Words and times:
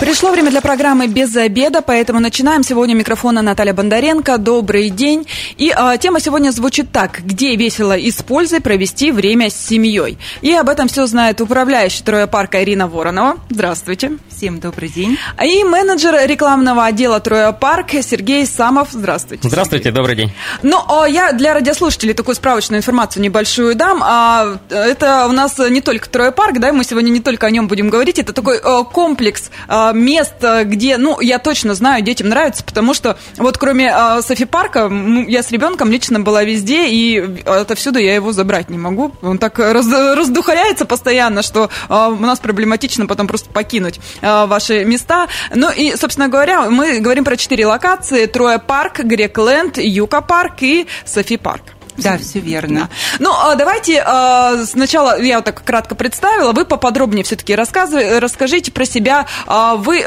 Пришло 0.00 0.30
время 0.30 0.50
для 0.50 0.60
программы 0.60 1.08
«Без 1.08 1.34
обеда», 1.34 1.82
поэтому 1.82 2.20
начинаем. 2.20 2.62
Сегодня 2.62 2.94
микрофона 2.94 3.42
Наталья 3.42 3.74
Бондаренко. 3.74 4.38
Добрый 4.38 4.90
день. 4.90 5.26
И 5.56 5.72
а, 5.74 5.96
тема 5.96 6.20
сегодня 6.20 6.52
звучит 6.52 6.92
так. 6.92 7.20
Где 7.24 7.56
весело 7.56 7.96
и 7.96 8.12
с 8.12 8.22
пользой 8.22 8.60
провести 8.60 9.10
время 9.10 9.50
с 9.50 9.56
семьей? 9.56 10.16
И 10.40 10.52
об 10.54 10.68
этом 10.68 10.86
все 10.86 11.04
знает 11.06 11.40
управляющий 11.40 12.04
Троя 12.04 12.28
парка 12.28 12.62
Ирина 12.62 12.86
Воронова. 12.86 13.38
Здравствуйте. 13.50 14.18
Всем 14.28 14.60
добрый 14.60 14.88
день. 14.88 15.18
И 15.44 15.64
менеджер 15.64 16.14
рекламного 16.28 16.84
отдела 16.84 17.18
Троя 17.18 17.50
парк 17.50 17.88
Сергей 18.00 18.46
Самов. 18.46 18.90
Здравствуйте. 18.92 19.48
Здравствуйте, 19.48 19.86
Сергей. 19.86 19.96
добрый 19.96 20.14
день. 20.14 20.32
Ну, 20.62 20.78
а 20.88 21.08
я 21.08 21.32
для 21.32 21.54
радиослушателей 21.54 22.14
такую 22.14 22.36
справочную 22.36 22.78
информацию 22.78 23.20
небольшую 23.20 23.74
дам. 23.74 24.00
А, 24.04 24.58
это 24.70 25.26
у 25.26 25.32
нас 25.32 25.58
не 25.58 25.80
только 25.80 26.08
Троя 26.08 26.30
парк, 26.30 26.60
да, 26.60 26.72
мы 26.72 26.84
сегодня 26.84 27.10
не 27.10 27.20
только 27.20 27.48
о 27.48 27.50
нем 27.50 27.66
будем 27.66 27.90
говорить. 27.90 28.20
Это 28.20 28.32
такой 28.32 28.60
а, 28.62 28.84
комплекс 28.84 29.50
а, 29.66 29.87
мест, 29.94 30.34
где, 30.64 30.96
ну, 30.96 31.20
я 31.20 31.38
точно 31.38 31.74
знаю, 31.74 32.02
детям 32.02 32.28
нравится, 32.28 32.64
потому 32.64 32.94
что 32.94 33.18
вот 33.36 33.58
кроме 33.58 33.92
э, 33.94 34.22
Софи 34.22 34.44
Парка, 34.44 34.90
я 35.26 35.42
с 35.42 35.50
ребенком 35.50 35.90
лично 35.90 36.20
была 36.20 36.44
везде, 36.44 36.88
и 36.88 37.42
отовсюду 37.44 37.98
я 37.98 38.14
его 38.14 38.32
забрать 38.32 38.70
не 38.70 38.78
могу. 38.78 39.12
Он 39.22 39.38
так 39.38 39.58
раз, 39.58 39.86
раздухаряется 39.90 40.84
постоянно, 40.84 41.42
что 41.42 41.70
э, 41.88 41.94
у 41.94 42.24
нас 42.24 42.38
проблематично 42.38 43.06
потом 43.06 43.26
просто 43.26 43.50
покинуть 43.50 44.00
э, 44.20 44.46
ваши 44.46 44.84
места. 44.84 45.28
Ну 45.54 45.70
и, 45.70 45.96
собственно 45.96 46.28
говоря, 46.28 46.70
мы 46.70 47.00
говорим 47.00 47.24
про 47.24 47.36
четыре 47.36 47.66
локации. 47.66 48.26
Троя 48.26 48.58
Парк, 48.58 49.00
Грекленд, 49.00 49.78
Юка 49.78 50.20
Парк 50.20 50.62
и 50.62 50.86
Софи 51.04 51.36
Парк. 51.36 51.77
Да, 51.98 52.16
все 52.18 52.40
верно. 52.40 52.88
Ну, 53.18 53.30
а 53.32 53.54
давайте 53.54 54.02
а, 54.04 54.64
сначала 54.64 55.20
я 55.20 55.36
вот 55.36 55.44
так 55.44 55.62
кратко 55.62 55.94
представила, 55.94 56.52
вы 56.52 56.64
поподробнее 56.64 57.24
все-таки 57.24 57.54
расскажите 57.54 58.72
про 58.72 58.84
себя. 58.84 59.26
А, 59.46 59.74
вы 59.74 60.04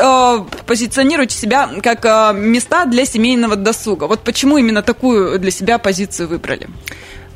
позиционируете 0.65 1.37
себя 1.37 1.69
как 1.83 2.35
места 2.35 2.85
для 2.85 3.05
семейного 3.05 3.55
досуга. 3.55 4.05
Вот 4.05 4.21
почему 4.21 4.57
именно 4.57 4.81
такую 4.81 5.37
для 5.39 5.51
себя 5.51 5.77
позицию 5.77 6.29
выбрали? 6.29 6.69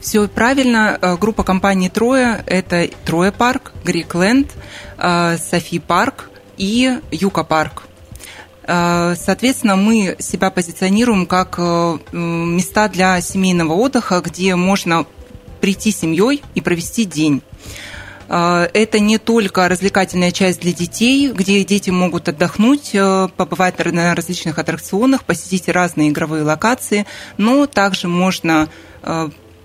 Все 0.01 0.27
правильно. 0.27 0.99
Группа 1.19 1.43
компании 1.43 1.89
«Троя»– 1.89 2.43
это 2.45 2.87
«Троя 3.05 3.31
парк», 3.31 3.73
«Грикленд», 3.83 4.51
«Софи 4.97 5.79
парк» 5.79 6.29
и 6.57 6.99
«Юка 7.11 7.43
парк». 7.43 7.84
Э, 8.67 9.15
соответственно, 9.19 9.75
мы 9.75 10.15
себя 10.19 10.49
позиционируем 10.49 11.25
как 11.25 11.55
э, 11.57 11.97
места 12.11 12.87
для 12.89 13.21
семейного 13.21 13.73
отдыха, 13.73 14.21
где 14.21 14.55
можно 14.55 15.05
прийти 15.61 15.91
семьей 15.91 16.41
и 16.55 16.61
провести 16.61 17.05
день. 17.05 17.41
Э, 18.27 18.67
это 18.73 18.99
не 18.99 19.19
только 19.19 19.69
развлекательная 19.69 20.31
часть 20.31 20.61
для 20.61 20.73
детей, 20.73 21.31
где 21.31 21.63
дети 21.63 21.91
могут 21.91 22.27
отдохнуть, 22.27 22.91
побывать 23.37 23.85
на 23.85 24.15
различных 24.15 24.57
аттракционах, 24.57 25.25
посетить 25.25 25.69
разные 25.69 26.09
игровые 26.09 26.43
локации, 26.43 27.05
но 27.37 27.67
также 27.67 28.07
можно 28.07 28.67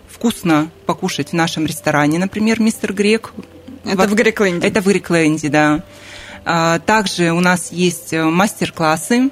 вкусно 0.09 0.71
покушать 0.85 1.31
в 1.31 1.33
нашем 1.33 1.65
ресторане, 1.65 2.19
например, 2.19 2.61
«Мистер 2.61 2.93
Грек». 2.93 3.33
Это 3.87 4.07
в 4.07 4.15
Грекленде? 4.15 4.69
Это 4.69 4.83
в 4.83 4.87
Грекленде, 4.87 5.49
да. 5.49 5.83
А, 6.45 6.79
также 6.81 7.33
у 7.33 7.41
нас 7.41 7.73
есть 7.73 8.13
э, 8.13 8.25
мастер-классы, 8.25 9.31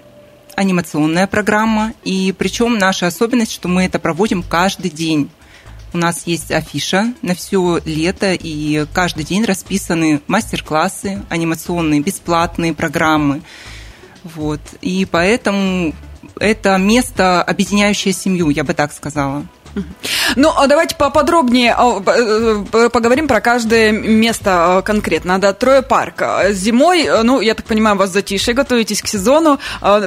анимационная 0.55 1.27
программа, 1.27 1.93
и 2.05 2.35
причем 2.37 2.79
наша 2.79 3.07
особенность, 3.07 3.53
что 3.53 3.69
мы 3.69 3.85
это 3.85 3.99
проводим 3.99 4.43
каждый 4.43 4.91
день. 4.91 5.31
У 5.93 5.99
нас 5.99 6.27
есть 6.27 6.51
афиша 6.51 7.15
на 7.23 7.35
все 7.35 7.81
лето, 7.85 8.35
и 8.35 8.85
каждый 8.93 9.25
день 9.25 9.45
расписаны 9.45 10.21
мастер-классы, 10.27 11.23
анимационные, 11.31 12.01
бесплатные 12.01 12.75
программы. 12.75 13.43
Вот. 14.23 14.61
И 14.83 15.07
поэтому 15.11 15.95
это 16.39 16.77
место, 16.77 17.43
объединяющее 17.43 18.13
семью, 18.13 18.51
я 18.51 18.65
бы 18.65 18.75
так 18.75 18.93
сказала. 18.93 19.47
Ну, 20.37 20.53
а 20.55 20.67
давайте 20.67 20.95
поподробнее 20.97 21.75
а, 21.77 22.03
э, 22.07 22.89
поговорим 22.91 23.29
про 23.29 23.41
каждое 23.41 23.93
место 23.93 24.79
а, 24.79 24.83
конкретно. 24.83 25.39
Да, 25.39 25.53
Трое 25.53 25.83
парк. 25.83 26.23
Зимой, 26.51 27.05
э, 27.05 27.23
ну, 27.23 27.41
я 27.41 27.55
так 27.55 27.67
понимаю, 27.67 27.97
вас 27.97 28.11
затишье, 28.11 28.55
готовитесь 28.55 29.03
к 29.03 29.09
сезону. 29.09 29.59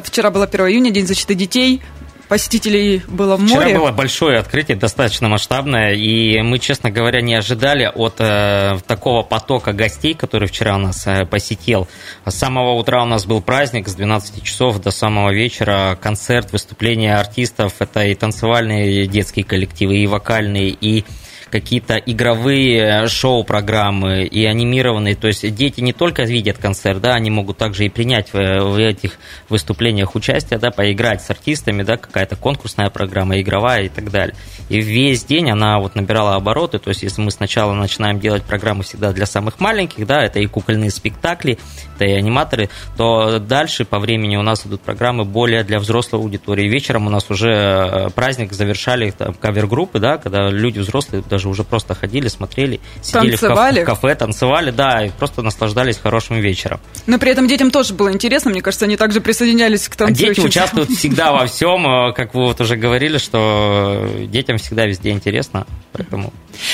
Вчера 0.03 0.29
было 0.29 0.45
1 0.45 0.67
июня, 0.67 0.91
День 0.91 1.07
защиты 1.07 1.35
детей 1.35 1.81
посетителей 2.31 3.01
было 3.09 3.35
в 3.35 3.41
море. 3.41 3.59
Вчера 3.59 3.77
было 3.77 3.91
большое 3.91 4.39
открытие, 4.39 4.77
достаточно 4.77 5.27
масштабное, 5.27 5.95
и 5.95 6.41
мы, 6.41 6.59
честно 6.59 6.89
говоря, 6.89 7.19
не 7.19 7.35
ожидали 7.35 7.91
от 7.93 8.15
э, 8.19 8.77
такого 8.87 9.21
потока 9.21 9.73
гостей, 9.73 10.13
который 10.13 10.47
вчера 10.47 10.75
у 10.75 10.77
нас 10.77 11.05
э, 11.07 11.25
посетил. 11.25 11.89
С 12.23 12.33
самого 12.33 12.75
утра 12.75 13.03
у 13.03 13.05
нас 13.05 13.25
был 13.25 13.41
праздник, 13.41 13.89
с 13.89 13.95
12 13.95 14.43
часов 14.43 14.79
до 14.79 14.91
самого 14.91 15.33
вечера 15.33 15.97
концерт, 16.01 16.53
выступления 16.53 17.17
артистов, 17.17 17.73
это 17.79 18.05
и 18.05 18.15
танцевальные 18.15 19.07
детские 19.07 19.43
коллективы, 19.43 19.97
и 19.97 20.07
вокальные, 20.07 20.69
и 20.69 21.03
какие-то 21.51 21.97
игровые 21.97 23.07
шоу-программы 23.07 24.23
и 24.23 24.45
анимированные. 24.45 25.15
То 25.15 25.27
есть 25.27 25.53
дети 25.53 25.81
не 25.81 25.93
только 25.93 26.23
видят 26.23 26.57
концерт, 26.57 27.01
да, 27.01 27.13
они 27.15 27.29
могут 27.29 27.57
также 27.57 27.85
и 27.85 27.89
принять 27.89 28.33
в, 28.33 28.37
в 28.37 28.77
этих 28.77 29.19
выступлениях 29.49 30.15
участие, 30.15 30.57
да, 30.59 30.71
поиграть 30.71 31.21
с 31.21 31.29
артистами, 31.29 31.83
да, 31.83 31.97
какая-то 31.97 32.35
конкурсная 32.35 32.89
программа, 32.89 33.39
игровая 33.39 33.83
и 33.83 33.89
так 33.89 34.09
далее. 34.09 34.35
И 34.69 34.79
весь 34.81 35.25
день 35.25 35.51
она 35.51 35.79
вот 35.79 35.95
набирала 35.95 36.35
обороты. 36.35 36.79
То 36.79 36.89
есть 36.89 37.03
если 37.03 37.21
мы 37.21 37.31
сначала 37.31 37.73
начинаем 37.73 38.19
делать 38.19 38.43
программы 38.43 38.83
всегда 38.83 39.11
для 39.11 39.25
самых 39.25 39.59
маленьких, 39.59 40.07
да, 40.07 40.23
это 40.23 40.39
и 40.39 40.45
кукольные 40.45 40.89
спектакли, 40.89 41.59
это 41.95 42.05
и 42.05 42.13
аниматоры, 42.13 42.69
то 42.97 43.39
дальше 43.39 43.85
по 43.85 43.99
времени 43.99 44.37
у 44.37 44.41
нас 44.41 44.65
идут 44.65 44.81
программы 44.81 45.25
более 45.25 45.63
для 45.63 45.79
взрослой 45.79 46.19
аудитории. 46.19 46.69
Вечером 46.69 47.07
у 47.07 47.09
нас 47.09 47.29
уже 47.29 47.51
э, 47.51 48.09
праздник 48.11 48.53
завершали 48.53 49.11
там, 49.11 49.33
кавер-группы, 49.33 49.99
да, 49.99 50.17
когда 50.17 50.49
люди 50.49 50.79
взрослые 50.79 51.23
даже 51.29 51.40
даже 51.41 51.49
уже 51.49 51.63
просто 51.63 51.95
ходили, 51.95 52.27
смотрели, 52.27 52.79
сидели 53.01 53.35
танцевали. 53.35 53.81
в 53.83 53.85
кафе, 53.85 54.15
танцевали, 54.15 54.69
да, 54.69 55.05
и 55.05 55.09
просто 55.09 55.41
наслаждались 55.41 55.97
хорошим 55.97 56.39
вечером. 56.39 56.79
Но 57.07 57.17
при 57.17 57.31
этом 57.31 57.47
детям 57.47 57.71
тоже 57.71 57.93
было 57.95 58.11
интересно, 58.11 58.51
мне 58.51 58.61
кажется, 58.61 58.85
они 58.85 58.95
также 58.95 59.21
присоединялись 59.21 59.89
к 59.89 59.95
танцующим. 59.95 60.35
Дети 60.35 60.45
участвуют 60.45 60.91
всегда 60.91 61.31
во 61.31 61.45
всем, 61.47 61.85
э, 61.87 62.13
как 62.13 62.35
вы 62.35 62.43
вот 62.43 62.61
уже 62.61 62.75
говорили, 62.75 63.17
что 63.17 64.07
детям 64.27 64.57
всегда 64.57 64.85
везде 64.85 65.09
интересно, 65.09 65.65
поэтому... 65.93 66.31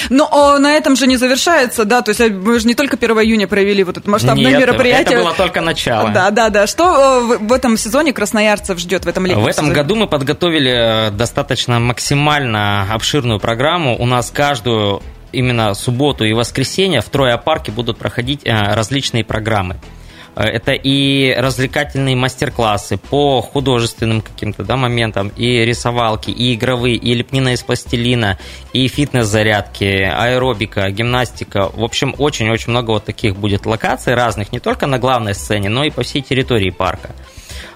Но 0.09 0.57
на 0.59 0.73
этом 0.73 0.95
же 0.95 1.07
не 1.07 1.17
завершается, 1.17 1.85
да, 1.85 2.01
то 2.01 2.09
есть 2.09 2.21
э, 2.21 2.29
мы 2.29 2.59
же 2.59 2.67
не 2.67 2.75
только 2.75 2.97
1 2.97 3.11
июня 3.19 3.47
провели 3.47 3.83
вот 3.83 3.97
это 3.97 4.09
масштабное 4.09 4.51
Нет, 4.51 4.59
мероприятие. 4.59 5.15
это 5.15 5.23
было 5.23 5.33
только 5.33 5.61
начало. 5.61 6.09
Да, 6.09 6.31
да, 6.31 6.49
да. 6.49 6.67
Что 6.67 7.21
э, 7.33 7.37
в 7.37 7.53
этом 7.53 7.77
сезоне 7.77 8.13
красноярцев 8.13 8.79
ждет, 8.79 9.05
в 9.05 9.07
этом 9.07 9.25
летнем 9.25 9.43
В 9.43 9.47
этом 9.47 9.65
сезоне? 9.65 9.75
году 9.75 9.95
мы 9.95 10.07
подготовили 10.07 11.09
достаточно 11.11 11.79
максимально 11.79 12.87
обширную 12.93 13.39
программу. 13.39 13.95
У 13.97 14.05
нас 14.05 14.31
каждую 14.31 15.01
именно 15.31 15.73
субботу 15.73 16.25
и 16.25 16.33
воскресенье 16.33 17.01
в 17.01 17.09
Троя 17.09 17.37
парке 17.37 17.71
будут 17.71 17.97
проходить 17.97 18.41
э, 18.45 18.73
различные 18.73 19.23
программы. 19.23 19.77
Э, 20.37 20.43
это 20.43 20.73
и 20.73 21.33
развлекательные 21.33 22.15
мастер-классы 22.15 22.97
по 22.97 23.41
художественным 23.41 24.21
каким-то 24.21 24.63
да, 24.63 24.77
моментам, 24.77 25.29
и 25.35 25.65
рисовалки, 25.65 26.29
и 26.29 26.53
игровые, 26.53 26.95
и 26.95 27.13
лепнина 27.15 27.53
из 27.53 27.63
пластилина, 27.63 28.37
и 28.71 28.87
фитнес-зарядки, 28.87 29.83
аэробика, 29.83 30.89
гимнастика. 30.91 31.69
В 31.73 31.83
общем, 31.83 32.13
очень-очень 32.17 32.69
много 32.71 32.91
вот 32.91 33.05
таких 33.05 33.35
будет 33.35 33.65
локаций 33.65 34.13
разных, 34.13 34.51
не 34.51 34.59
только 34.59 34.85
на 34.85 34.99
главной 34.99 35.33
сцене, 35.33 35.69
но 35.69 35.83
и 35.83 35.89
по 35.89 36.03
всей 36.03 36.21
территории 36.21 36.69
парка. 36.69 37.09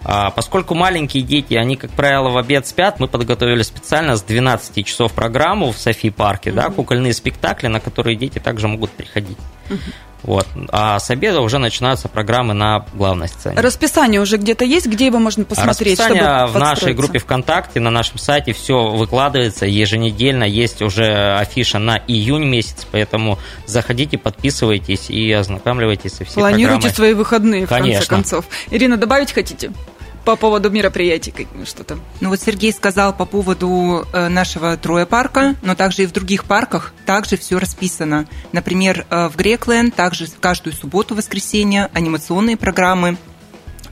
А, 0.04 0.32
поскольку 0.32 0.74
маленькие 0.74 1.24
дети, 1.24 1.54
они, 1.54 1.76
как 1.76 1.92
правило, 1.92 2.30
в 2.30 2.38
обед 2.38 2.68
спят, 2.68 3.00
мы 3.00 3.08
подготовили 3.08 3.62
специально 3.62 4.16
с 4.16 4.24
12 4.24 4.86
часов 4.86 5.14
программу 5.14 5.72
в 5.72 5.78
Софи 5.78 6.10
парке, 6.10 6.50
mm-hmm. 6.50 6.56
да, 6.56 6.70
кукольные 6.70 7.14
спектакли, 7.14 7.68
на 7.68 7.80
которые 7.80 8.16
дети 8.16 8.40
также 8.40 8.68
могут 8.68 8.92
приходить. 8.92 9.38
Mm-hmm. 9.70 9.94
Вот. 10.24 10.48
А 10.72 11.00
с 11.00 11.10
обеда 11.10 11.42
уже 11.42 11.58
начинаются 11.58 12.08
программы 12.08 12.54
на 12.54 12.86
главной 12.94 13.28
сцене. 13.28 13.60
Расписание 13.60 14.22
уже 14.22 14.38
где-то 14.38 14.66
есть, 14.66 14.86
где 14.88 15.08
его 15.08 15.20
можно 15.20 15.46
посмотреть? 15.46 16.00
Расписание 16.00 16.46
в 16.46 16.58
нашей 16.58 16.94
группе 16.94 17.20
ВКонтакте, 17.20 17.80
на 17.80 17.90
нашем 17.90 18.18
сайте 18.18 18.54
все 18.54 18.90
выкладывается 18.90 19.66
еженедельно. 19.66 20.44
Есть 20.44 20.82
уже 20.82 21.36
афиша 21.38 21.80
на 21.80 21.98
июнь 21.98 22.46
месяц, 22.46 22.86
поэтому 22.92 23.40
заходите, 23.66 24.18
подписывайтесь 24.18 25.10
и 25.10 25.32
ознакомливайтесь 25.32 26.14
со 26.14 26.26
всеми 26.26 26.42
Планируйте 26.42 26.82
программой. 26.82 26.96
свои 26.96 27.14
выходные, 27.14 27.66
в 27.66 27.70
Конечно. 27.70 28.06
конце 28.06 28.10
концов. 28.10 28.46
Ирина, 28.70 28.98
добавить 28.98 29.32
хотите? 29.32 29.72
По 30.26 30.36
поводу 30.36 30.70
мероприятий 30.70 31.48
что-то? 31.66 32.00
Ну 32.20 32.30
вот 32.30 32.40
Сергей 32.42 32.72
сказал 32.72 33.16
по 33.16 33.26
поводу 33.26 34.08
э, 34.14 34.28
нашего 34.28 34.78
Троя 34.78 35.06
парка, 35.06 35.56
но 35.62 35.76
также 35.76 36.04
и 36.04 36.06
в 36.06 36.12
других 36.12 36.46
парках 36.46 36.94
также 37.06 37.38
все 37.38 37.60
расписано. 37.60 38.28
Например, 38.52 39.06
э, 39.10 39.30
в 39.30 39.36
Грекленд 39.36 39.96
также 39.96 40.28
каждую 40.40 40.74
субботу, 40.74 41.16
воскресенье 41.16 41.90
анимационные 41.94 42.58
программы. 42.58 43.18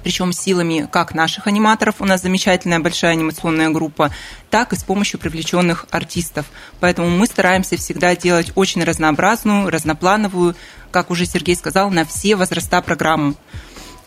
причем 0.03 0.31
силами 0.31 0.87
как 0.89 1.13
наших 1.13 1.47
аниматоров, 1.47 1.95
у 1.99 2.05
нас 2.05 2.21
замечательная 2.21 2.79
большая 2.79 3.11
анимационная 3.11 3.69
группа, 3.69 4.11
так 4.49 4.71
и 4.71 4.75
с 4.77 4.83
помощью 4.83 5.19
привлеченных 5.19 5.85
артистов. 5.91 6.45
Поэтому 6.79 7.09
мы 7.09 7.25
стараемся 7.25 7.75
всегда 7.75 8.15
делать 8.15 8.51
очень 8.55 8.83
разнообразную, 8.83 9.69
разноплановую, 9.69 10.55
как 10.91 11.11
уже 11.11 11.25
Сергей 11.25 11.55
сказал, 11.55 11.91
на 11.91 12.05
все 12.05 12.35
возраста 12.35 12.81
программу. 12.81 13.35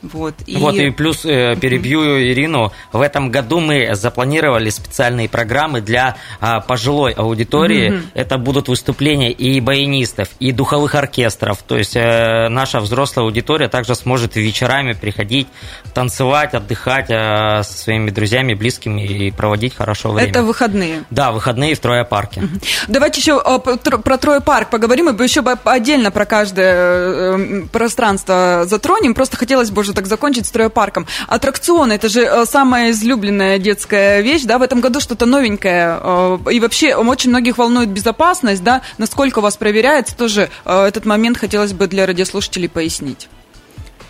Вот 0.03 0.35
и... 0.47 0.57
вот 0.57 0.75
и 0.75 0.91
плюс 0.91 1.25
э, 1.25 1.57
перебью 1.57 2.21
Ирину. 2.21 2.73
В 2.93 3.01
этом 3.01 3.31
году 3.31 3.61
мы 3.61 3.95
запланировали 3.95 4.69
специальные 4.71 5.29
программы 5.29 5.81
для 5.81 6.17
а, 6.41 6.61
пожилой 6.61 7.13
аудитории. 7.13 7.91
Mm-hmm. 7.91 8.03
Это 8.15 8.39
будут 8.39 8.69
выступления 8.69 9.31
и 9.31 9.61
баянистов, 9.61 10.29
и 10.41 10.51
духовых 10.53 10.95
оркестров. 10.97 11.63
То 11.63 11.79
есть 11.79 11.95
э, 11.95 12.49
наша 12.49 12.81
взрослая 12.81 13.25
аудитория 13.25 13.69
также 13.69 13.95
сможет 13.95 14.35
вечерами 14.35 14.93
приходить, 14.93 15.47
танцевать, 15.95 16.55
отдыхать 16.55 17.07
э, 17.09 17.63
со 17.63 17.79
своими 17.79 18.11
друзьями, 18.11 18.55
близкими 18.55 19.03
и 19.03 19.31
проводить 19.31 19.75
хорошо 19.75 20.11
время. 20.11 20.31
Это 20.31 20.43
выходные? 20.43 21.05
Да, 21.11 21.31
выходные 21.31 21.75
в 21.75 21.79
Троя 21.79 22.05
парке. 22.05 22.41
Mm-hmm. 22.41 22.85
Давайте 22.89 23.21
еще 23.21 23.41
про 23.61 24.19
Троя 24.19 24.41
парк 24.41 24.71
поговорим 24.71 25.09
и 25.09 25.23
еще 25.23 25.41
отдельно 25.65 26.11
про 26.11 26.27
каждое 26.27 27.67
пространство 27.69 28.65
затронем. 28.67 29.15
Просто 29.15 29.37
хотелось 29.37 29.71
бы 29.71 29.81
уже 29.81 29.92
так 29.95 30.07
закончить 30.07 30.47
стройпарком. 30.47 31.07
Аттракционы, 31.29 31.95
это 31.95 32.09
же 32.09 32.23
э, 32.23 32.45
самая 32.47 32.91
излюбленная 32.91 33.59
детская 33.59 34.21
вещь, 34.21 34.43
да, 34.43 34.59
в 34.59 34.63
этом 34.63 34.81
году 34.81 35.01
что-то 35.01 35.27
новенькое. 35.27 35.99
Э, 36.01 36.39
и 36.51 36.61
вообще 36.61 36.95
очень 36.95 37.31
многих 37.31 37.59
волнует 37.59 37.89
безопасность, 37.89 38.63
да, 38.63 38.83
насколько 38.99 39.41
вас 39.41 39.57
проверяется, 39.57 40.17
тоже 40.17 40.51
э, 40.65 40.83
этот 40.85 41.05
момент 41.05 41.39
хотелось 41.39 41.73
бы 41.73 41.87
для 41.87 42.07
радиослушателей 42.07 42.69
пояснить. 42.69 43.29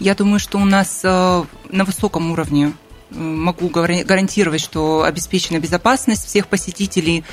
Я 0.00 0.14
думаю, 0.14 0.40
что 0.40 0.58
у 0.58 0.64
нас 0.64 1.02
на 1.04 1.46
высоком 1.70 2.32
уровне 2.32 2.72
могу 3.10 3.68
гарантировать, 3.68 4.60
что 4.60 5.04
обеспечена 5.04 5.60
безопасность 5.60 6.26
всех 6.26 6.48
посетителей. 6.48 7.24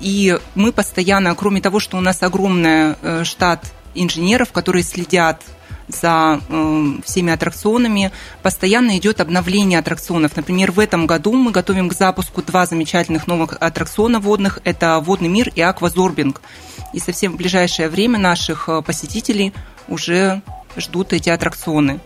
И 0.00 0.38
мы 0.54 0.72
постоянно, 0.72 1.34
кроме 1.34 1.60
того, 1.60 1.80
что 1.80 1.98
у 1.98 2.00
нас 2.00 2.22
огромный 2.22 2.94
штат 3.24 3.62
инженеров, 3.94 4.52
которые 4.52 4.84
следят 4.84 5.42
за 5.88 6.40
э, 6.48 6.86
всеми 7.04 7.32
аттракционами. 7.32 8.12
Постоянно 8.42 8.96
идет 8.98 9.20
обновление 9.20 9.78
аттракционов. 9.78 10.36
Например, 10.36 10.72
в 10.72 10.80
этом 10.80 11.06
году 11.06 11.32
мы 11.32 11.50
готовим 11.50 11.88
к 11.88 11.94
запуску 11.94 12.42
два 12.42 12.66
замечательных 12.66 13.26
новых 13.26 13.56
аттракциона 13.60 14.20
водных. 14.20 14.60
Это 14.64 15.00
«Водный 15.00 15.28
мир» 15.28 15.50
и 15.54 15.60
«Аквазорбинг». 15.60 16.40
И 16.92 17.00
совсем 17.00 17.32
в 17.32 17.36
ближайшее 17.36 17.88
время 17.88 18.18
наших 18.18 18.68
э, 18.68 18.82
посетителей 18.82 19.52
уже 19.88 20.42
ждут 20.76 21.12
эти 21.12 21.30
аттракционы. 21.30 22.00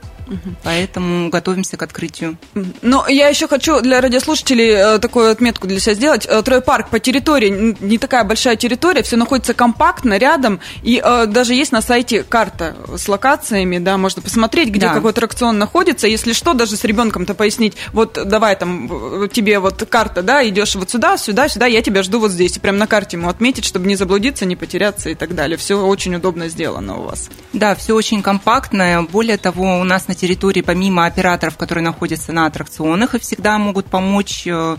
Поэтому 0.63 1.31
готовимся 1.31 1.77
к 1.77 1.83
открытию. 1.83 2.37
Но 2.83 3.07
я 3.09 3.29
еще 3.29 3.49
хочу 3.49 3.81
для 3.81 4.01
радиослушателей 4.01 4.71
э, 4.71 4.99
такую 4.99 5.31
отметку 5.31 5.67
для 5.67 5.81
себя 5.81 5.95
сделать. 5.95 6.27
Э, 6.29 6.43
Тройпарк 6.43 6.89
по 6.89 6.99
территории, 6.99 7.77
не 7.81 7.99
такая 7.99 8.25
большая 8.25 8.57
территория, 8.57 9.03
все 9.03 9.17
находится 9.17 9.55
компактно, 9.55 10.19
рядом, 10.19 10.61
и 10.83 11.03
э, 11.05 11.27
даже 11.27 11.55
есть 11.55 11.73
на 11.73 11.83
сайте 11.83 12.23
карта 12.23 12.77
с 12.97 13.09
локациями, 13.09 13.79
да, 13.79 13.99
можно 13.99 14.23
посмотреть, 14.23 14.71
где 14.71 14.87
да. 14.87 14.95
какой 14.95 15.11
аттракцион 15.11 15.59
находится, 15.59 16.07
если 16.07 16.33
что, 16.33 16.55
даже 16.55 16.77
с 16.77 16.85
ребенком-то 16.85 17.35
пояснить, 17.35 17.77
вот 17.93 18.19
давай 18.25 18.57
там 18.57 19.29
тебе 19.31 19.59
вот 19.59 19.85
карта, 19.89 20.23
да, 20.23 20.47
идешь 20.49 20.75
вот 20.75 20.91
сюда, 20.91 21.17
сюда, 21.17 21.49
сюда, 21.49 21.67
я 21.67 21.83
тебя 21.83 22.03
жду 22.03 22.21
вот 22.21 22.31
здесь, 22.31 22.57
и 22.57 22.61
прям 22.61 22.79
на 22.79 22.87
карте 22.87 23.17
ему 23.17 23.29
отметить, 23.29 23.65
чтобы 23.65 23.87
не 23.87 23.97
заблудиться, 23.97 24.45
не 24.45 24.57
потеряться 24.57 25.11
и 25.11 25.15
так 25.15 25.35
далее. 25.35 25.57
Все 25.57 25.85
очень 25.85 26.15
удобно 26.15 26.49
сделано 26.49 26.99
у 26.99 27.03
вас. 27.03 27.29
Да, 27.53 27.75
все 27.75 27.95
очень 27.95 28.23
компактно, 28.23 29.07
более 29.11 29.37
того, 29.37 29.79
у 29.81 29.85
нас 29.85 30.09
на 30.09 30.12
территории, 30.15 30.61
помимо 30.61 31.07
операторов, 31.07 31.57
которые 31.57 31.85
находятся 31.85 32.33
на 32.33 32.47
аттракционах 32.47 33.15
и 33.15 33.19
всегда 33.19 33.59
могут 33.59 33.87
помочь 33.87 34.47
э, 34.47 34.77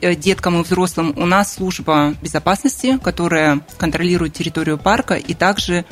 э, 0.00 0.14
деткам 0.14 0.60
и 0.60 0.62
взрослым, 0.62 1.12
у 1.16 1.26
нас 1.26 1.54
служба 1.54 2.14
безопасности, 2.22 2.98
которая 3.02 3.60
контролирует 3.78 4.34
территорию 4.34 4.78
парка 4.78 5.14
и 5.14 5.34
также 5.34 5.84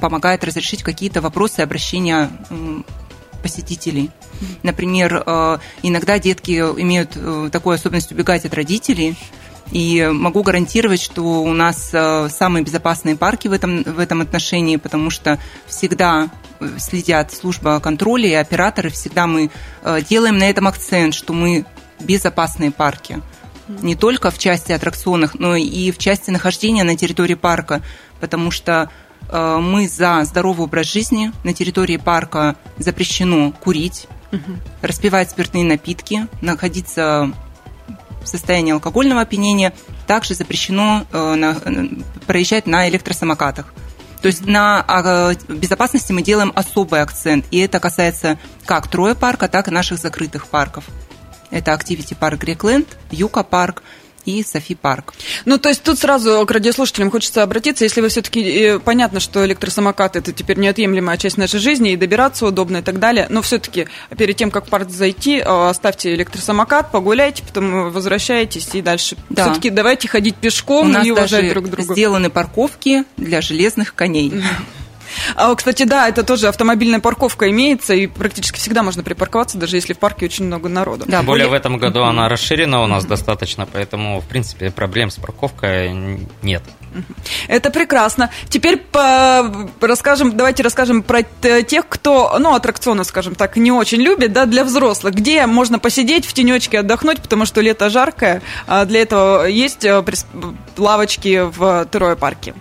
помогает 0.00 0.44
разрешить 0.44 0.82
какие-то 0.82 1.20
вопросы 1.20 1.60
обращения 1.60 2.30
посетителей. 3.42 4.10
Например, 4.62 5.22
э, 5.24 5.58
иногда 5.82 6.18
детки 6.18 6.52
имеют 6.52 7.16
такую 7.52 7.74
особенность 7.74 8.12
убегать 8.12 8.44
от 8.44 8.54
родителей, 8.54 9.16
и 9.70 10.08
могу 10.12 10.42
гарантировать, 10.42 11.00
что 11.00 11.42
у 11.42 11.52
нас 11.52 11.88
самые 11.88 12.64
безопасные 12.64 13.16
парки 13.16 13.48
в 13.48 13.52
этом, 13.52 13.82
в 13.82 13.98
этом 13.98 14.20
отношении, 14.20 14.76
потому 14.76 15.10
что 15.10 15.38
всегда 15.66 16.30
следят 16.78 17.32
служба 17.32 17.80
контроля 17.80 18.28
и 18.28 18.34
операторы, 18.34 18.90
всегда 18.90 19.26
мы 19.26 19.50
э, 19.82 20.00
делаем 20.08 20.38
на 20.38 20.48
этом 20.48 20.66
акцент, 20.66 21.14
что 21.14 21.32
мы 21.32 21.64
безопасные 22.00 22.70
парки. 22.70 23.20
Не 23.68 23.96
только 23.96 24.30
в 24.30 24.38
части 24.38 24.72
аттракционов, 24.72 25.34
но 25.34 25.56
и 25.56 25.90
в 25.90 25.98
части 25.98 26.30
нахождения 26.30 26.84
на 26.84 26.96
территории 26.96 27.34
парка, 27.34 27.82
потому 28.20 28.50
что 28.50 28.90
э, 29.28 29.58
мы 29.60 29.88
за 29.88 30.22
здоровый 30.24 30.64
образ 30.64 30.86
жизни. 30.86 31.32
На 31.44 31.54
территории 31.54 31.96
парка 31.96 32.56
запрещено 32.76 33.52
курить, 33.52 34.06
угу. 34.32 34.58
распивать 34.82 35.30
спиртные 35.30 35.64
напитки, 35.64 36.26
находиться 36.40 37.32
в 38.24 38.28
состоянии 38.28 38.72
алкогольного 38.72 39.20
опьянения. 39.20 39.72
Также 40.06 40.34
запрещено 40.34 41.06
э, 41.12 41.54
проезжать 42.26 42.66
на 42.66 42.88
электросамокатах. 42.88 43.72
То 44.22 44.28
есть 44.28 44.46
на 44.46 44.82
а, 44.88 45.34
безопасности 45.48 46.12
мы 46.12 46.22
делаем 46.22 46.50
особый 46.54 47.02
акцент, 47.02 47.44
и 47.50 47.58
это 47.58 47.78
касается 47.78 48.38
как 48.64 48.88
Троя 48.88 49.14
парка, 49.14 49.48
так 49.48 49.68
и 49.68 49.70
наших 49.70 49.98
закрытых 49.98 50.46
парков. 50.46 50.84
Это 51.50 51.72
Activity 51.72 52.16
парк 52.18 52.40
Грекленд, 52.40 52.88
Юка 53.10 53.42
парк– 53.42 53.82
и 54.24 54.44
Софи 54.44 54.74
Парк. 54.74 55.14
Ну, 55.44 55.58
то 55.58 55.68
есть 55.68 55.82
тут 55.82 55.98
сразу 55.98 56.44
к 56.46 56.50
радиослушателям 56.50 57.10
хочется 57.10 57.42
обратиться, 57.42 57.84
если 57.84 58.00
вы 58.00 58.08
все-таки, 58.08 58.40
э, 58.40 58.78
понятно, 58.78 59.20
что 59.20 59.44
электросамокат 59.44 60.16
это 60.16 60.32
теперь 60.32 60.58
неотъемлемая 60.58 61.16
часть 61.16 61.36
нашей 61.36 61.60
жизни, 61.60 61.92
и 61.92 61.96
добираться 61.96 62.46
удобно 62.46 62.78
и 62.78 62.82
так 62.82 62.98
далее, 62.98 63.26
но 63.30 63.42
все-таки 63.42 63.88
перед 64.16 64.36
тем, 64.36 64.50
как 64.50 64.66
в 64.66 64.70
парк 64.70 64.90
зайти, 64.90 65.38
э, 65.38 65.68
оставьте 65.68 66.14
электросамокат, 66.14 66.90
погуляйте, 66.92 67.42
потом 67.42 67.90
возвращаетесь 67.92 68.68
и 68.74 68.82
дальше. 68.82 69.16
Да. 69.30 69.44
Все-таки 69.44 69.70
давайте 69.70 70.08
ходить 70.08 70.36
пешком 70.36 70.88
У 70.88 70.92
нас 70.92 71.06
и 71.06 71.10
уважать 71.10 71.48
друг 71.50 71.68
друга. 71.68 71.92
сделаны 71.92 72.30
парковки 72.30 73.04
для 73.16 73.40
железных 73.40 73.94
коней. 73.94 74.32
А, 75.36 75.54
кстати, 75.54 75.84
да, 75.84 76.08
это 76.08 76.22
тоже 76.22 76.48
автомобильная 76.48 77.00
парковка 77.00 77.50
имеется, 77.50 77.94
и 77.94 78.06
практически 78.06 78.58
всегда 78.58 78.82
можно 78.82 79.02
припарковаться, 79.02 79.58
даже 79.58 79.76
если 79.76 79.92
в 79.92 79.98
парке 79.98 80.26
очень 80.26 80.46
много 80.46 80.68
народу. 80.68 81.04
Да, 81.06 81.22
более 81.22 81.48
в 81.48 81.52
этом 81.52 81.78
году 81.78 82.02
она 82.02 82.28
расширена 82.28 82.82
у 82.82 82.86
нас 82.86 83.04
достаточно, 83.04 83.66
поэтому, 83.66 84.20
в 84.20 84.26
принципе, 84.26 84.70
проблем 84.70 85.10
с 85.10 85.16
парковкой 85.16 85.92
нет. 86.42 86.62
Это 87.48 87.70
прекрасно. 87.70 88.30
Теперь 88.48 88.76
по, 88.76 89.68
расскажем, 89.80 90.36
давайте 90.36 90.62
расскажем 90.62 91.02
про 91.02 91.22
тех, 91.62 91.88
кто, 91.88 92.36
ну, 92.38 92.54
аттракционы, 92.54 93.04
скажем 93.04 93.34
так, 93.34 93.56
не 93.56 93.72
очень 93.72 94.00
любит, 94.00 94.32
да, 94.32 94.46
для 94.46 94.64
взрослых. 94.64 95.14
Где 95.14 95.46
можно 95.46 95.78
посидеть 95.78 96.26
в 96.26 96.32
тенечке, 96.32 96.80
отдохнуть, 96.80 97.20
потому 97.20 97.46
что 97.46 97.60
лето 97.60 97.90
жаркое. 97.90 98.42
А 98.66 98.84
для 98.84 99.02
этого 99.02 99.46
есть 99.46 99.84
э, 99.84 100.04
лавочки 100.76 101.42
в 101.44 101.88
Терое 101.90 102.16
парке. 102.16 102.54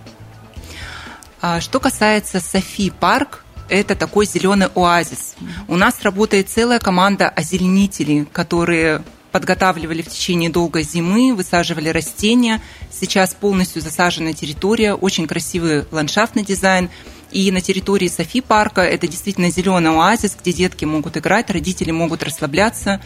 А 1.46 1.60
что 1.60 1.82
касается 1.82 2.40
Софи 2.40 2.90
Парк, 2.90 3.44
это 3.68 3.96
такой 3.96 4.26
зеленый 4.26 4.68
оазис. 4.76 5.36
У 5.68 5.76
нас 5.76 6.02
работает 6.02 6.48
целая 6.48 6.80
команда 6.80 7.28
озеленителей, 7.28 8.24
которые 8.24 9.04
подготавливали 9.34 10.02
в 10.04 10.08
течение 10.08 10.50
долгой 10.50 10.84
зимы, 10.84 11.36
высаживали 11.36 11.90
растения. 11.90 12.62
Сейчас 12.90 13.34
полностью 13.34 13.82
засажена 13.82 14.32
территория, 14.32 14.94
очень 14.94 15.28
красивый 15.28 15.84
ландшафтный 15.92 16.46
дизайн. 16.46 16.90
И 17.30 17.52
на 17.52 17.60
территории 17.60 18.08
Софи 18.08 18.40
парка 18.40 18.80
это 18.80 19.06
действительно 19.06 19.52
зеленый 19.52 19.92
оазис, 19.92 20.38
где 20.40 20.54
детки 20.54 20.86
могут 20.86 21.18
играть, 21.18 21.50
родители 21.50 21.92
могут 21.92 22.24
расслабляться, 22.24 23.02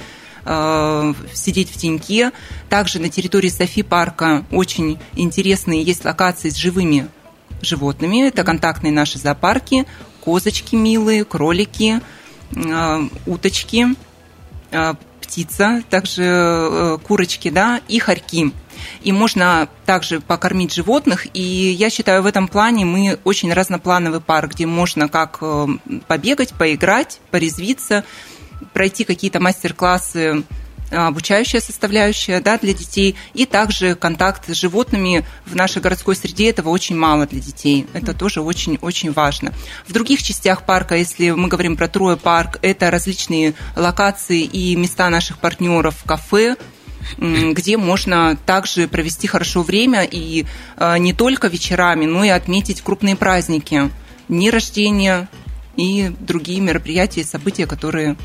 э, 0.46 1.14
сидеть 1.34 1.72
в 1.72 1.78
теньке. 1.78 2.32
Также 2.70 3.00
на 3.00 3.10
территории 3.10 3.50
Софи 3.50 3.82
парка 3.82 4.46
очень 4.52 5.00
интересные 5.16 5.82
есть 5.82 6.06
локации 6.06 6.52
с 6.52 6.56
живыми 6.56 7.08
животными. 7.62 8.28
Это 8.28 8.44
контактные 8.44 8.92
наши 8.92 9.18
зоопарки, 9.18 9.86
козочки 10.22 10.76
милые, 10.76 11.26
кролики, 11.26 12.02
э, 12.56 13.08
уточки, 13.26 13.88
э, 14.72 14.94
птица, 15.22 15.84
также 15.90 16.24
э, 16.24 16.98
курочки, 17.06 17.50
да, 17.50 17.82
и 17.88 18.00
хорьки. 18.00 18.52
И 19.02 19.12
можно 19.12 19.68
также 19.86 20.22
покормить 20.22 20.74
животных. 20.74 21.28
И 21.34 21.42
я 21.42 21.90
считаю, 21.90 22.22
в 22.22 22.26
этом 22.26 22.48
плане 22.48 22.86
мы 22.86 23.20
очень 23.24 23.52
разноплановый 23.52 24.22
парк, 24.22 24.52
где 24.52 24.66
можно 24.66 25.10
как 25.10 25.40
побегать, 26.08 26.54
поиграть, 26.54 27.20
порезвиться, 27.32 28.04
пройти 28.74 29.04
какие-то 29.04 29.40
мастер-классы 29.40 30.44
обучающая 30.90 31.60
составляющая 31.60 32.40
да, 32.40 32.58
для 32.58 32.74
детей, 32.74 33.16
и 33.34 33.46
также 33.46 33.96
контакт 33.96 34.50
с 34.50 34.54
животными 34.54 35.26
в 35.46 35.56
нашей 35.56 35.82
городской 35.82 36.16
среде 36.16 36.50
этого 36.50 36.70
очень 36.70 36.96
мало 36.96 37.26
для 37.26 37.40
детей. 37.40 37.88
Это 37.94 38.14
тоже 38.14 38.42
очень-очень 38.42 39.12
важно. 39.12 39.54
В 39.88 39.94
других 39.94 40.24
частях 40.24 40.66
парка, 40.66 40.96
если 40.96 41.32
мы 41.32 41.48
говорим 41.48 41.76
про 41.76 41.88
Трое 41.88 42.18
парк, 42.18 42.60
это 42.62 42.92
различные 42.92 43.54
локации 43.76 44.42
и 44.42 44.76
места 44.76 45.10
наших 45.10 45.40
партнеров, 45.40 46.04
кафе, 46.06 46.56
где 47.18 47.78
можно 47.78 48.38
также 48.46 48.88
провести 48.88 49.28
хорошо 49.28 49.64
время 49.64 50.04
и 50.04 50.46
а, 50.76 50.98
не 50.98 51.14
только 51.14 51.48
вечерами, 51.48 52.06
но 52.06 52.24
и 52.24 52.30
отметить 52.30 52.82
крупные 52.82 53.16
праздники, 53.16 53.90
дни 54.28 54.52
рождения 54.52 55.30
и 55.78 56.12
другие 56.20 56.60
мероприятия 56.60 57.22
и 57.22 57.26
события, 57.26 57.66
которые 57.66 58.18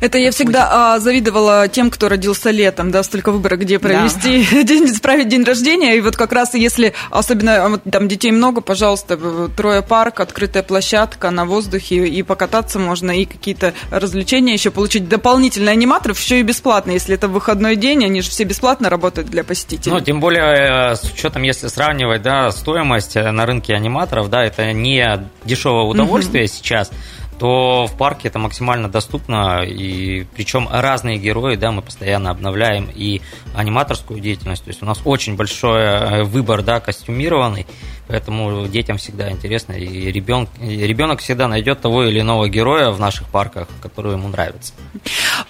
это 0.00 0.18
я 0.18 0.30
всегда 0.30 0.94
а, 0.94 0.98
завидовала 0.98 1.68
тем, 1.68 1.90
кто 1.90 2.08
родился 2.08 2.50
летом, 2.50 2.90
да, 2.90 3.02
столько 3.02 3.32
выбора, 3.32 3.56
где 3.56 3.78
провести 3.78 4.46
да. 4.52 4.62
день, 4.64 4.88
справить 4.88 5.28
день 5.28 5.44
рождения. 5.44 5.96
И 5.96 6.00
вот 6.00 6.16
как 6.16 6.32
раз 6.32 6.54
если, 6.54 6.94
особенно 7.10 7.66
а, 7.66 7.78
там 7.90 8.08
детей 8.08 8.32
много, 8.32 8.60
пожалуйста, 8.60 9.18
трое 9.56 9.82
парк, 9.82 10.20
открытая 10.20 10.62
площадка 10.62 11.30
на 11.30 11.44
воздухе, 11.44 12.06
и 12.06 12.22
покататься 12.22 12.78
можно, 12.78 13.10
и 13.10 13.24
какие-то 13.24 13.74
развлечения 13.90 14.52
еще 14.52 14.70
получить. 14.70 15.08
Дополнительные 15.08 15.72
аниматоров 15.72 16.18
еще 16.18 16.40
и 16.40 16.42
бесплатно, 16.42 16.92
если 16.92 17.14
это 17.14 17.28
выходной 17.28 17.76
день, 17.76 18.04
они 18.04 18.22
же 18.22 18.30
все 18.30 18.44
бесплатно 18.44 18.90
работают 18.90 19.28
для 19.28 19.44
посетителей. 19.44 19.92
Ну, 19.92 20.00
тем 20.00 20.20
более, 20.20 20.92
э, 20.92 20.96
с 20.96 21.04
учетом, 21.04 21.42
если 21.42 21.68
сравнивать, 21.68 22.22
да, 22.22 22.50
стоимость 22.50 23.16
э, 23.16 23.30
на 23.30 23.46
рынке 23.46 23.74
аниматоров, 23.74 24.30
да, 24.30 24.44
это 24.44 24.72
не 24.72 25.28
дешевое 25.44 25.84
удовольствие 25.84 26.44
угу. 26.44 26.52
сейчас, 26.52 26.90
то 27.38 27.86
в 27.86 27.96
парке 27.96 28.28
это 28.28 28.38
максимально 28.38 28.88
доступно, 28.88 29.62
и 29.64 30.26
причем 30.34 30.68
разные 30.70 31.18
герои, 31.18 31.56
да, 31.56 31.72
мы 31.72 31.82
постоянно 31.82 32.30
обновляем 32.30 32.88
и 32.94 33.20
аниматорскую 33.54 34.20
деятельность, 34.20 34.64
то 34.64 34.70
есть 34.70 34.82
у 34.82 34.86
нас 34.86 35.00
очень 35.04 35.36
большой 35.36 35.80
э, 35.80 36.22
выбор, 36.24 36.62
да, 36.62 36.80
костюмированный, 36.80 37.66
Поэтому 38.06 38.66
детям 38.68 38.98
всегда 38.98 39.30
интересно, 39.30 39.72
и 39.72 40.12
ребенок, 40.12 40.50
и 40.60 40.86
ребенок 40.86 41.20
всегда 41.20 41.48
найдет 41.48 41.80
того 41.80 42.04
или 42.04 42.20
иного 42.20 42.48
героя 42.48 42.90
в 42.90 43.00
наших 43.00 43.28
парках, 43.28 43.68
который 43.80 44.12
ему 44.12 44.28
нравится. 44.28 44.74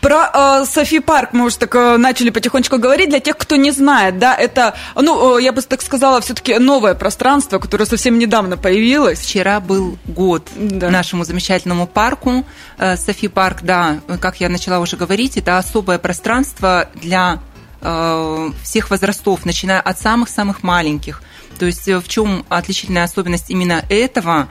Про 0.05 0.31
э, 0.35 0.67
Софи 0.67 1.01
Парк 1.01 1.31
мы 1.33 1.47
уже 1.47 1.57
так 1.57 1.75
э, 1.75 1.97
начали 1.97 2.29
потихонечку 2.29 2.77
говорить. 2.77 3.09
Для 3.09 3.21
тех, 3.21 3.39
кто 3.39 3.57
не 3.57 3.71
знает, 3.71 4.19
да, 4.19 4.35
это, 4.37 4.75
ну, 4.95 5.39
э, 5.39 5.43
я 5.43 5.51
бы 5.51 5.63
так 5.63 5.81
сказала, 5.81 6.21
все-таки 6.21 6.59
новое 6.59 6.95
пространство, 6.95 7.59
которое 7.59 7.87
совсем 7.87 8.19
недавно 8.19 8.59
появилось. 8.59 9.21
Вчера 9.21 9.61
был 9.61 9.97
год 10.05 10.47
да. 10.57 10.91
нашему 10.91 11.25
замечательному 11.25 11.87
парку. 11.87 12.45
Э, 12.77 12.99
Софи 12.99 13.29
Парк, 13.29 13.63
да, 13.63 14.01
как 14.21 14.41
я 14.41 14.51
начала 14.51 14.81
уже 14.81 14.99
говорить, 14.99 15.39
это 15.39 15.57
особое 15.57 15.99
пространство 15.99 16.91
для 16.97 17.39
э, 17.81 18.51
всех 18.63 18.91
возрастов, 18.91 19.47
начиная 19.47 19.81
от 19.81 19.99
самых-самых 19.99 20.63
маленьких– 20.63 21.23
то 21.59 21.67
есть 21.67 21.89
э, 21.89 21.99
в 21.99 22.09
чем 22.09 22.45
отличительная 22.49 23.05
особенность 23.05 23.51
именно 23.51 23.85
этого 23.89 24.49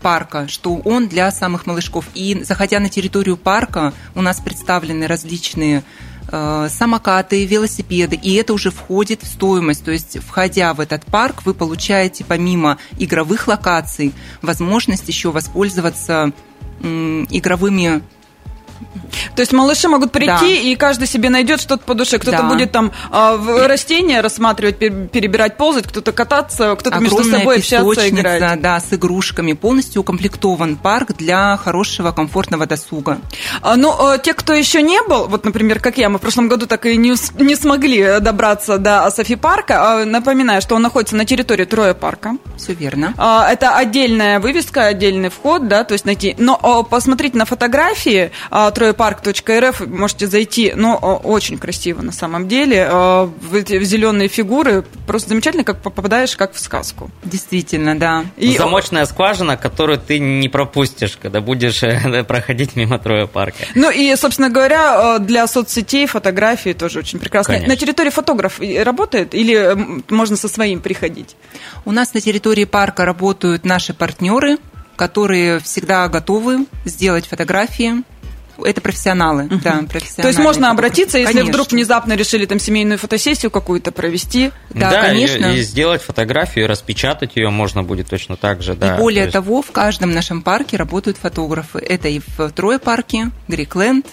парка, 0.00 0.48
что 0.48 0.76
он 0.76 1.08
для 1.08 1.30
самых 1.30 1.66
малышков. 1.66 2.04
И 2.14 2.42
заходя 2.44 2.80
на 2.80 2.88
территорию 2.88 3.36
парка, 3.36 3.92
у 4.14 4.22
нас 4.22 4.40
представлены 4.40 5.06
различные 5.06 5.82
э, 6.30 6.68
самокаты, 6.70 7.44
велосипеды, 7.44 8.16
и 8.16 8.34
это 8.34 8.52
уже 8.52 8.70
входит 8.70 9.22
в 9.22 9.26
стоимость. 9.26 9.84
То 9.84 9.90
есть, 9.90 10.18
входя 10.24 10.74
в 10.74 10.80
этот 10.80 11.04
парк, 11.06 11.42
вы 11.44 11.54
получаете 11.54 12.24
помимо 12.24 12.78
игровых 12.98 13.48
локаций 13.48 14.12
возможность 14.42 15.08
еще 15.08 15.30
воспользоваться 15.30 16.32
игровыми 16.80 18.02
то 19.34 19.42
есть 19.42 19.52
малыши 19.52 19.88
могут 19.88 20.12
прийти, 20.12 20.28
да. 20.28 20.46
и 20.46 20.74
каждый 20.76 21.06
себе 21.06 21.30
найдет 21.30 21.60
что-то 21.60 21.84
по 21.84 21.94
душе. 21.94 22.18
Кто-то 22.18 22.38
да. 22.38 22.48
будет 22.48 22.72
там 22.72 22.92
э, 23.12 23.66
растения 23.66 24.20
рассматривать, 24.20 24.78
перебирать, 24.78 25.56
ползать, 25.56 25.86
кто-то 25.86 26.12
кататься, 26.12 26.76
кто-то 26.76 26.98
между 26.98 27.22
собой 27.24 27.58
общаться, 27.58 28.08
играть. 28.08 28.60
Да, 28.60 28.80
с 28.80 28.92
игрушками. 28.92 29.52
Полностью 29.52 30.02
укомплектован 30.02 30.76
парк 30.76 31.12
для 31.16 31.56
хорошего, 31.56 32.12
комфортного 32.12 32.66
досуга. 32.66 33.18
А, 33.62 33.76
ну, 33.76 34.14
э, 34.14 34.18
те, 34.18 34.34
кто 34.34 34.52
еще 34.52 34.82
не 34.82 35.00
был, 35.02 35.28
вот, 35.28 35.44
например, 35.44 35.80
как 35.80 35.98
я, 35.98 36.08
мы 36.08 36.18
в 36.18 36.20
прошлом 36.20 36.48
году 36.48 36.66
так 36.66 36.86
и 36.86 36.96
не, 36.96 37.14
не 37.42 37.56
смогли 37.56 38.20
добраться 38.20 38.78
до 38.78 39.10
Софи 39.10 39.36
парка. 39.36 40.02
Напоминаю, 40.04 40.60
что 40.62 40.74
он 40.74 40.82
находится 40.82 41.16
на 41.16 41.24
территории 41.24 41.64
Троя 41.64 41.94
парка. 41.94 42.36
Все 42.56 42.74
верно. 42.74 43.14
А, 43.16 43.48
это 43.50 43.76
отдельная 43.76 44.40
вывеска, 44.40 44.86
отдельный 44.86 45.28
вход, 45.28 45.68
да, 45.68 45.84
то 45.84 45.92
есть 45.92 46.04
найти. 46.04 46.34
Но 46.38 46.82
посмотрите 46.82 47.38
на 47.38 47.44
фотографии 47.44 48.32
троепарк.рф, 48.70 49.80
можете 49.86 50.26
зайти, 50.26 50.72
но 50.74 50.96
очень 50.96 51.58
красиво 51.58 52.02
на 52.02 52.12
самом 52.12 52.48
деле, 52.48 52.88
в, 52.90 53.30
в 53.40 53.84
зеленые 53.84 54.28
фигуры, 54.28 54.84
просто 55.06 55.30
замечательно, 55.30 55.64
как 55.64 55.82
попадаешь 55.82 56.36
как 56.36 56.52
в 56.54 56.60
сказку. 56.60 57.10
Действительно, 57.24 57.98
да. 57.98 58.24
И... 58.36 58.56
Замочная 58.56 59.06
скважина, 59.06 59.56
которую 59.56 59.98
ты 59.98 60.18
не 60.18 60.48
пропустишь, 60.48 61.18
когда 61.20 61.40
будешь 61.40 61.82
э, 61.82 62.24
проходить 62.28 62.76
мимо 62.76 62.98
троепарка. 62.98 63.64
Ну 63.74 63.90
и, 63.90 64.14
собственно 64.16 64.50
говоря, 64.50 65.18
для 65.18 65.46
соцсетей 65.46 66.06
фотографии 66.06 66.72
тоже 66.72 67.00
очень 67.00 67.18
прекрасно. 67.18 67.54
Конечно. 67.54 67.74
На 67.74 67.78
территории 67.78 68.10
фотограф 68.10 68.60
работает 68.60 69.34
или 69.34 69.76
можно 70.08 70.36
со 70.36 70.48
своим 70.48 70.80
приходить? 70.80 71.36
У 71.84 71.92
нас 71.92 72.14
на 72.14 72.20
территории 72.20 72.64
парка 72.64 73.04
работают 73.04 73.64
наши 73.64 73.94
партнеры, 73.94 74.58
которые 74.96 75.60
всегда 75.60 76.08
готовы 76.08 76.66
сделать 76.84 77.26
фотографии, 77.26 78.02
это 78.64 78.80
профессионалы, 78.80 79.44
uh-huh. 79.44 79.62
да, 79.62 79.84
профессионалы. 79.88 80.22
То 80.22 80.28
есть 80.28 80.38
можно 80.38 80.70
обратиться, 80.70 81.18
если 81.18 81.32
конечно. 81.32 81.52
вдруг 81.52 81.72
внезапно 81.72 82.14
решили 82.14 82.46
там 82.46 82.58
семейную 82.58 82.98
фотосессию 82.98 83.50
какую-то 83.50 83.92
провести. 83.92 84.50
Да, 84.70 84.90
да 84.90 85.02
конечно. 85.02 85.46
И, 85.46 85.58
и 85.58 85.62
сделать 85.62 86.02
фотографию, 86.02 86.68
распечатать 86.68 87.36
ее 87.36 87.50
можно 87.50 87.82
будет 87.82 88.08
точно 88.08 88.36
так 88.36 88.62
же, 88.62 88.74
да. 88.74 88.96
И 88.96 88.98
более 88.98 89.22
то 89.22 89.26
есть... 89.26 89.32
того, 89.32 89.62
в 89.62 89.70
каждом 89.70 90.12
нашем 90.12 90.42
парке 90.42 90.76
работают 90.76 91.18
фотографы. 91.18 91.78
Это 91.78 92.08
и 92.08 92.20
в 92.36 92.50
Трое 92.52 92.78
парке, 92.78 93.30
Грикленд, 93.48 94.06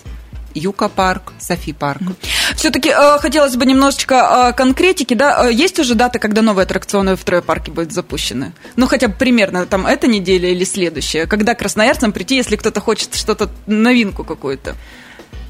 Юка 0.55 0.89
парк, 0.89 1.33
Софи 1.37 1.73
парк. 1.73 2.01
Все-таки 2.55 2.89
э, 2.89 3.19
хотелось 3.19 3.55
бы 3.55 3.65
немножечко 3.65 4.49
э, 4.49 4.53
конкретики, 4.53 5.13
да? 5.13 5.47
Э, 5.47 5.53
есть 5.53 5.77
уже 5.79 5.95
даты, 5.95 6.17
когда 6.17 6.41
новые 6.41 6.63
аттракционы 6.63 7.15
в 7.15 7.23
Трое 7.23 7.41
парке 7.41 7.71
будут 7.71 7.91
запущены? 7.91 8.53
Ну, 8.75 8.87
хотя 8.87 9.09
бы 9.09 9.13
примерно 9.13 9.65
там 9.65 9.85
эта 9.85 10.07
неделя 10.07 10.49
или 10.49 10.63
следующая. 10.63 11.27
Когда 11.27 11.55
красноярцам 11.55 12.13
прийти, 12.13 12.37
если 12.37 12.55
кто-то 12.55 12.79
хочет 12.79 13.15
что-то, 13.15 13.49
новинку 13.67 14.23
какую-то? 14.23 14.75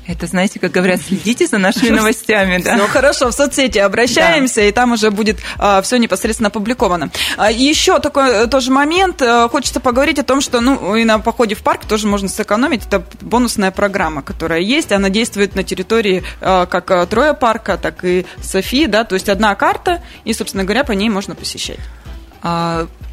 Это, 0.07 0.27
знаете, 0.27 0.59
как 0.59 0.71
говорят, 0.71 1.01
следите 1.01 1.47
за 1.47 1.57
нашими 1.57 1.89
новостями, 1.95 2.61
да? 2.61 2.75
Ну, 2.75 2.87
хорошо, 2.87 3.31
в 3.31 3.33
соцсети 3.33 3.79
обращаемся, 3.79 4.61
да. 4.61 4.67
и 4.67 4.71
там 4.71 4.91
уже 4.91 5.09
будет 5.09 5.39
а, 5.57 5.81
все 5.81 5.97
непосредственно 5.97 6.47
опубликовано. 6.47 7.09
А, 7.37 7.51
еще 7.51 7.99
такой 7.99 8.29
э, 8.29 8.47
тоже 8.47 8.71
момент, 8.71 9.21
а, 9.21 9.49
хочется 9.49 9.79
поговорить 9.79 10.19
о 10.19 10.23
том, 10.23 10.41
что, 10.41 10.61
ну, 10.61 10.95
и 10.95 11.03
на 11.05 11.17
походе 11.19 11.55
в 11.55 11.63
парк 11.63 11.85
тоже 11.85 12.07
можно 12.07 12.29
сэкономить. 12.29 12.85
Это 12.85 13.03
бонусная 13.21 13.71
программа, 13.71 14.21
которая 14.21 14.59
есть, 14.59 14.91
она 14.91 15.09
действует 15.09 15.55
на 15.55 15.63
территории 15.63 16.23
а, 16.39 16.67
как 16.67 17.09
Троя 17.09 17.33
парка, 17.33 17.77
так 17.77 18.03
и 18.05 18.25
Софии, 18.43 18.85
да, 18.85 19.05
то 19.05 19.15
есть 19.15 19.27
одна 19.27 19.55
карта, 19.55 20.03
и, 20.23 20.33
собственно 20.33 20.63
говоря, 20.63 20.83
по 20.83 20.91
ней 20.91 21.09
можно 21.09 21.33
посещать. 21.33 21.79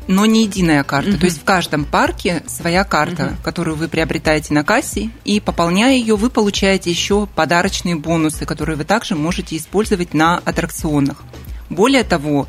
Но 0.09 0.26
не 0.26 0.44
единая 0.44 0.82
карта. 0.82 1.11
Угу. 1.11 1.18
То 1.18 1.26
есть 1.26 1.40
в 1.40 1.44
каждом 1.44 1.85
парке 1.85 2.42
своя 2.47 2.85
карта, 2.85 3.26
угу. 3.26 3.35
которую 3.42 3.76
вы 3.76 3.88
приобретаете 3.88 4.52
на 4.54 4.64
кассе, 4.64 5.11
и 5.25 5.40
пополняя 5.40 5.94
ее, 5.94 6.16
вы 6.16 6.30
получаете 6.30 6.90
еще 6.90 7.26
подарочные 7.26 7.97
бонусы, 7.97 8.44
которые 8.44 8.76
вы 8.76 8.85
также 8.85 9.14
можете 9.14 9.56
использовать 9.56 10.14
на 10.14 10.38
аттракционах. 10.38 11.23
Более 11.71 12.04
того, 12.04 12.49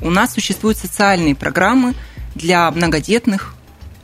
у 0.00 0.10
нас 0.10 0.34
существуют 0.34 0.78
социальные 0.78 1.34
программы 1.34 1.94
для 2.34 2.70
многодетных 2.70 3.54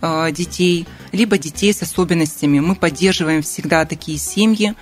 э, 0.00 0.30
детей, 0.32 0.86
либо 1.12 1.38
детей 1.38 1.72
с 1.72 1.82
особенностями. 1.82 2.60
Мы 2.60 2.74
поддерживаем 2.74 3.42
всегда 3.42 3.84
такие 3.84 4.18
семьи, 4.18 4.74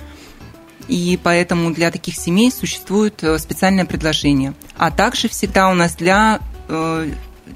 и 0.87 1.19
поэтому 1.23 1.73
для 1.73 1.91
таких 1.91 2.17
семей 2.17 2.51
существует 2.51 3.23
э, 3.23 3.39
специальное 3.39 3.85
предложение. 3.85 4.55
А 4.77 4.91
также 4.91 5.29
всегда 5.29 5.71
у 5.71 5.75
нас 5.75 5.95
для 5.95 6.41
э, 6.69 7.11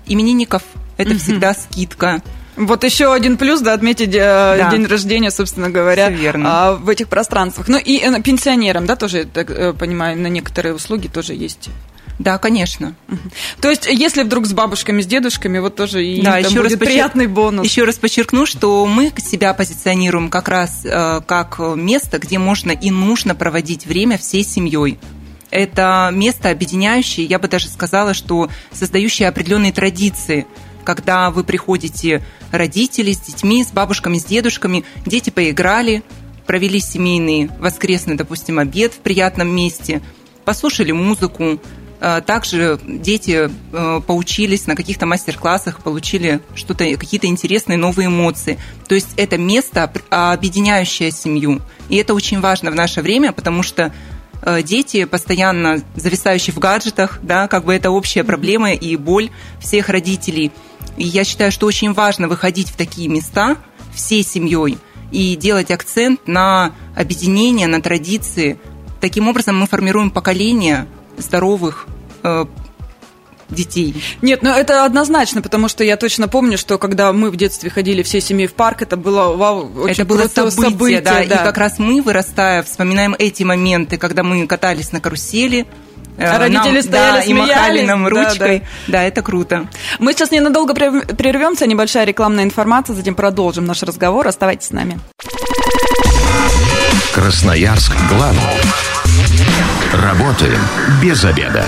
именинников 0.06 0.62
это 0.96 1.18
всегда 1.18 1.54
скидка. 1.54 2.22
Вот 2.56 2.84
еще 2.84 3.12
один 3.12 3.38
плюс, 3.38 3.60
да, 3.60 3.72
отметить 3.72 4.14
э, 4.14 4.56
да. 4.58 4.70
день 4.70 4.84
рождения, 4.86 5.30
собственно 5.30 5.70
говоря, 5.70 6.10
верно. 6.10 6.48
А, 6.48 6.72
в 6.74 6.88
этих 6.88 7.08
пространствах. 7.08 7.68
Ну 7.68 7.78
и 7.78 7.98
э, 7.98 8.22
пенсионерам, 8.22 8.84
да, 8.84 8.94
тоже, 8.94 9.24
так 9.24 9.50
э, 9.50 9.72
понимаю, 9.72 10.18
на 10.18 10.26
некоторые 10.26 10.74
услуги 10.74 11.08
тоже 11.08 11.32
есть. 11.32 11.70
Да, 12.18 12.36
конечно. 12.36 12.94
То 13.62 13.70
есть, 13.70 13.86
если 13.86 14.22
вдруг 14.22 14.46
с 14.46 14.52
бабушками, 14.52 15.00
с 15.00 15.06
дедушками, 15.06 15.58
вот 15.60 15.76
тоже 15.76 16.04
и 16.04 16.20
да, 16.20 16.36
еще 16.36 16.60
будет 16.60 16.78
раз 16.78 16.88
приятный 16.88 17.26
бонус. 17.26 17.64
Еще 17.64 17.84
раз 17.84 17.96
подчеркну, 17.96 18.44
что 18.44 18.84
мы 18.86 19.10
себя 19.16 19.54
позиционируем 19.54 20.28
как 20.28 20.48
раз 20.48 20.82
как 20.84 21.58
место, 21.58 22.18
где 22.18 22.38
можно 22.38 22.70
и 22.70 22.90
нужно 22.90 23.34
проводить 23.34 23.86
время 23.86 24.18
всей 24.18 24.44
семьей 24.44 24.98
это 25.52 26.10
место 26.12 26.50
объединяющее, 26.50 27.26
я 27.26 27.38
бы 27.38 27.46
даже 27.46 27.68
сказала, 27.68 28.14
что 28.14 28.48
создающее 28.72 29.28
определенные 29.28 29.72
традиции 29.72 30.46
когда 30.84 31.30
вы 31.30 31.44
приходите 31.44 32.24
родители 32.50 33.12
с 33.12 33.20
детьми, 33.20 33.62
с 33.62 33.68
бабушками, 33.68 34.18
с 34.18 34.24
дедушками, 34.24 34.84
дети 35.06 35.30
поиграли, 35.30 36.02
провели 36.44 36.80
семейный 36.80 37.48
воскресный, 37.60 38.16
допустим, 38.16 38.58
обед 38.58 38.92
в 38.92 38.98
приятном 38.98 39.54
месте, 39.54 40.02
послушали 40.44 40.90
музыку, 40.90 41.60
Э, 42.04 42.20
также 42.20 42.80
дети 42.84 43.48
э, 43.72 44.00
поучились 44.04 44.66
на 44.66 44.74
каких-то 44.74 45.06
мастер-классах, 45.06 45.84
получили 45.84 46.40
что-то, 46.56 46.84
какие-то 46.96 47.28
интересные 47.28 47.78
новые 47.78 48.08
эмоции. 48.08 48.58
То 48.88 48.96
есть 48.96 49.10
это 49.16 49.38
место, 49.38 49.92
объединяющее 50.10 51.12
семью. 51.12 51.60
И 51.88 51.96
это 51.96 52.14
очень 52.14 52.40
важно 52.40 52.72
в 52.72 52.74
наше 52.74 53.02
время, 53.02 53.30
потому 53.30 53.62
что 53.62 53.94
дети, 54.64 55.04
постоянно 55.04 55.82
зависающие 55.94 56.54
в 56.54 56.58
гаджетах, 56.58 57.20
да, 57.22 57.48
как 57.48 57.64
бы 57.64 57.74
это 57.74 57.90
общая 57.90 58.24
проблема 58.24 58.72
и 58.72 58.96
боль 58.96 59.30
всех 59.60 59.88
родителей. 59.88 60.50
И 60.96 61.04
я 61.04 61.24
считаю, 61.24 61.52
что 61.52 61.66
очень 61.66 61.92
важно 61.92 62.28
выходить 62.28 62.68
в 62.68 62.76
такие 62.76 63.08
места 63.08 63.56
всей 63.94 64.22
семьей 64.24 64.78
и 65.10 65.36
делать 65.36 65.70
акцент 65.70 66.26
на 66.26 66.72
объединение, 66.96 67.66
на 67.66 67.80
традиции. 67.80 68.58
Таким 69.00 69.28
образом 69.28 69.58
мы 69.58 69.66
формируем 69.66 70.10
поколение 70.10 70.86
здоровых 71.18 71.86
э, 72.22 72.46
детей. 73.52 74.02
Нет, 74.22 74.42
ну 74.42 74.50
это 74.50 74.84
однозначно, 74.84 75.42
потому 75.42 75.68
что 75.68 75.84
я 75.84 75.96
точно 75.96 76.28
помню, 76.28 76.58
что 76.58 76.78
когда 76.78 77.12
мы 77.12 77.30
в 77.30 77.36
детстве 77.36 77.70
ходили 77.70 78.02
всей 78.02 78.20
семьей 78.20 78.48
в 78.48 78.54
парк, 78.54 78.82
это 78.82 78.96
было 78.96 79.36
вау, 79.36 79.70
очень 79.76 79.94
Это 79.94 80.04
было 80.04 80.28
событие, 80.28 80.70
событие 80.70 81.00
да, 81.00 81.24
да. 81.24 81.42
И 81.42 81.44
как 81.44 81.58
раз 81.58 81.78
мы, 81.78 82.02
вырастая, 82.02 82.62
вспоминаем 82.62 83.14
эти 83.18 83.42
моменты, 83.42 83.98
когда 83.98 84.22
мы 84.22 84.46
катались 84.46 84.92
на 84.92 85.00
карусели, 85.00 85.66
э, 86.16 86.24
а 86.24 86.38
родители 86.38 86.74
нам, 86.74 86.82
стояли, 86.82 87.16
да, 87.16 87.20
и 87.20 87.34
махали 87.34 87.82
нам 87.82 88.08
ручкой. 88.08 88.58
Да, 88.58 88.64
да. 88.86 88.92
да, 88.92 89.02
это 89.04 89.22
круто. 89.22 89.68
Мы 89.98 90.12
сейчас 90.12 90.30
ненадолго 90.30 90.74
прервемся, 90.74 91.66
небольшая 91.66 92.04
рекламная 92.04 92.44
информация, 92.44 92.94
затем 92.94 93.14
продолжим 93.14 93.64
наш 93.64 93.82
разговор. 93.82 94.26
Оставайтесь 94.26 94.68
с 94.68 94.70
нами. 94.70 94.98
Красноярск 97.12 97.92
главный. 98.08 98.40
Работаем 99.92 100.60
без 101.02 101.24
обеда. 101.24 101.64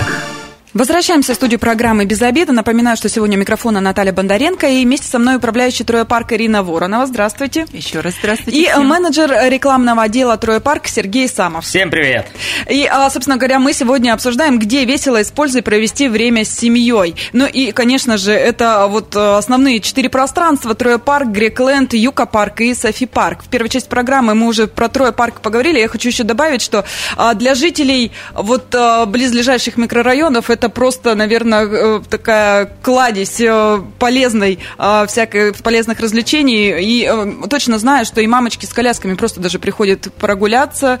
Возвращаемся 0.75 1.31
в 1.31 1.35
студию 1.37 1.57
программы 1.57 2.03
«Без 2.03 2.21
обеда». 2.21 2.51
Напоминаю, 2.51 2.97
что 2.97 3.07
сегодня 3.07 3.37
у 3.37 3.39
микрофона 3.39 3.79
Наталья 3.79 4.11
Бондаренко 4.11 4.67
и 4.67 4.83
вместе 4.83 5.07
со 5.07 5.19
мной 5.19 5.37
управляющий 5.37 5.85
Троя 5.85 6.03
Парк 6.03 6.33
Ирина 6.33 6.63
Воронова. 6.63 7.05
Здравствуйте. 7.05 7.65
Еще 7.71 8.01
раз 8.01 8.15
здравствуйте. 8.19 8.59
И 8.59 8.65
всем. 8.65 8.85
менеджер 8.85 9.33
рекламного 9.47 10.01
отдела 10.03 10.35
Троя 10.35 10.59
Парк 10.59 10.87
Сергей 10.87 11.29
Самов. 11.29 11.63
Всем 11.63 11.89
привет. 11.89 12.27
И, 12.69 12.85
а, 12.91 13.09
собственно 13.09 13.37
говоря, 13.37 13.59
мы 13.59 13.71
сегодня 13.71 14.11
обсуждаем, 14.11 14.59
где 14.59 14.83
весело 14.83 15.61
и 15.61 15.61
с 15.61 15.61
пользой 15.61 15.63
провести 15.63 16.09
время 16.09 16.43
с 16.43 16.49
семьей. 16.49 17.15
Ну 17.31 17.45
и, 17.45 17.71
конечно 17.71 18.17
же, 18.17 18.33
это 18.33 18.87
вот 18.87 19.15
э, 19.15 19.37
основные 19.37 19.79
четыре 19.79 20.09
пространства. 20.09 20.75
Троя 20.75 20.97
Парк, 20.97 21.29
Грекленд, 21.29 21.93
Юка 21.93 22.25
Парк 22.25 22.59
и 22.59 22.73
Софи 22.73 23.05
Парк. 23.05 23.45
В 23.45 23.47
первой 23.47 23.69
части 23.69 23.87
программы 23.87 24.35
мы 24.35 24.47
уже 24.47 24.67
про 24.67 24.89
Троя 24.89 25.13
Парк 25.13 25.39
поговорили. 25.39 25.79
Я 25.79 25.87
хочу 25.87 26.09
еще 26.09 26.25
добавить, 26.25 26.61
что 26.61 26.83
а, 27.15 27.33
для 27.33 27.55
жителей 27.55 28.11
вот 28.33 28.75
а, 28.75 29.05
близлежащих 29.05 29.77
микрорайонов 29.77 30.49
это 30.49 30.64
это 30.65 30.69
просто, 30.69 31.13
наверное, 31.13 31.67
э, 31.67 32.01
такая 32.09 32.71
кладезь 32.81 33.39
э, 33.39 33.81
полезной, 33.99 34.57
э, 34.77 35.05
всякой 35.07 35.53
полезных 35.53 35.99
развлечений. 35.99 36.73
И 36.79 37.47
точно 37.49 37.77
знаю, 37.77 38.05
что 38.05 38.21
и 38.21 38.27
мамочки 38.27 38.65
с 38.65 38.73
колясками 38.73 39.13
просто 39.13 39.39
даже 39.39 39.59
приходят 39.59 40.11
прогуляться, 40.13 40.99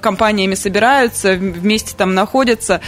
компаниями 0.00 0.54
собираются, 0.54 1.34
вместе 1.34 1.94
там 1.96 2.14
находятся. 2.14 2.80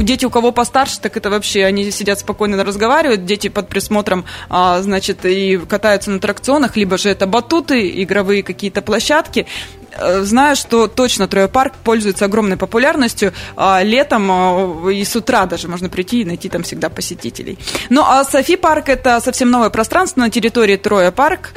Дети, 0.00 0.24
у 0.24 0.30
кого 0.30 0.52
постарше, 0.52 1.00
так 1.00 1.16
это 1.16 1.30
вообще, 1.30 1.64
они 1.64 1.90
сидят 1.90 2.18
спокойно 2.18 2.62
разговаривают, 2.64 3.24
дети 3.24 3.48
под 3.48 3.68
присмотром, 3.68 4.24
значит, 4.48 5.24
и 5.24 5.58
катаются 5.68 6.10
на 6.10 6.16
аттракционах, 6.16 6.76
либо 6.76 6.98
же 6.98 7.10
это 7.10 7.26
батуты, 7.26 8.02
игровые 8.02 8.42
какие-то 8.42 8.82
площадки. 8.82 9.46
Э, 9.96 10.22
знаю, 10.22 10.56
что 10.56 10.88
точно 10.88 11.28
Троя 11.28 11.48
Парк 11.48 11.74
пользуется 11.82 12.24
огромной 12.24 12.56
популярностью. 12.56 13.32
А, 13.56 13.82
летом 13.82 14.30
а, 14.30 14.90
и 14.90 15.04
с 15.04 15.14
утра 15.16 15.46
даже 15.46 15.68
можно 15.68 15.88
прийти 15.88 16.22
и 16.22 16.24
найти 16.24 16.48
там 16.48 16.62
всегда 16.62 16.88
посетителей. 16.88 17.58
Ну, 17.90 18.02
а 18.04 18.24
Софи 18.24 18.56
Парк– 18.56 18.88
это 18.88 19.20
совсем 19.20 19.50
новое 19.50 19.70
пространство 19.70 20.20
на 20.20 20.30
территории 20.30 20.76
Троя 20.76 21.10
Парк. 21.10 21.52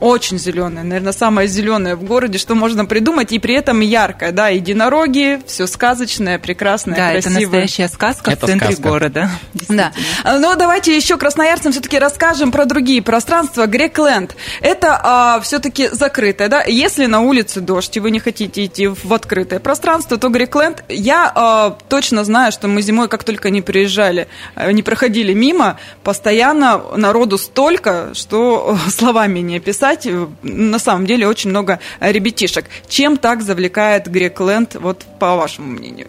А, 0.00 0.04
очень 0.04 0.38
зеленая, 0.38 0.84
наверное, 0.84 1.12
самая 1.12 1.46
зеленая 1.46 1.96
в 1.96 2.02
городе, 2.04 2.38
что 2.38 2.54
можно 2.54 2.84
придумать, 2.84 3.32
и 3.32 3.38
при 3.38 3.54
этом 3.54 3.80
яркая, 3.80 4.32
да, 4.32 4.48
единороги, 4.48 5.40
все 5.46 5.66
сказочное, 5.66 6.38
прекрасное, 6.38 6.96
да, 6.96 7.10
красивое. 7.12 7.36
это 7.36 7.40
настоящая 7.40 7.88
сказка 7.88 8.30
это 8.30 8.46
в 8.46 8.48
центре 8.48 8.72
сказка. 8.72 8.88
города. 8.88 9.30
Да. 9.68 9.92
Но 10.24 10.38
ну, 10.38 10.56
давайте 10.56 10.96
еще 10.96 11.16
красноярцам 11.16 11.72
все-таки 11.72 11.98
расскажем 11.98 12.52
про 12.52 12.64
другие 12.64 13.02
пространства. 13.02 13.66
Грекленд– 13.66 14.34
это 14.60 15.00
а, 15.02 15.40
все-таки 15.40 15.88
закрытое, 15.88 16.48
да, 16.48 16.62
если 16.62 17.06
на 17.06 17.20
улице 17.20 17.60
дождь, 17.60 17.96
и 17.96 18.00
вы 18.00 18.10
не 18.10 18.20
хотите 18.20 18.64
идти 18.64 18.86
в 18.86 19.12
открытое 19.12 19.58
пространство, 19.58 20.16
то 20.16 20.28
Грекленд, 20.28 20.84
я 20.88 21.30
а, 21.34 21.76
точно 21.88 22.24
знаю, 22.24 22.52
что 22.52 22.68
мы 22.68 22.82
зимой, 22.82 23.08
как 23.08 23.24
только 23.24 23.50
не 23.50 23.62
приезжали, 23.62 24.28
а, 24.54 24.72
не 24.72 24.82
проходили 24.82 25.32
мимо, 25.34 25.78
постоянно 26.02 26.82
народу 26.96 27.36
столько, 27.36 28.10
что 28.14 28.78
словами 28.88 29.40
не 29.40 29.56
описать 29.56 29.87
писать, 29.88 30.06
э, 30.06 30.26
на 30.42 30.78
самом 30.78 31.06
деле, 31.06 31.26
очень 31.26 31.50
много 31.50 31.80
ребятишек. 32.00 32.66
Чем 32.88 33.16
так 33.16 33.42
завлекает 33.42 34.08
Грекленд, 34.08 34.74
вот 34.74 35.04
по 35.18 35.36
вашему 35.36 35.68
мнению? 35.68 36.08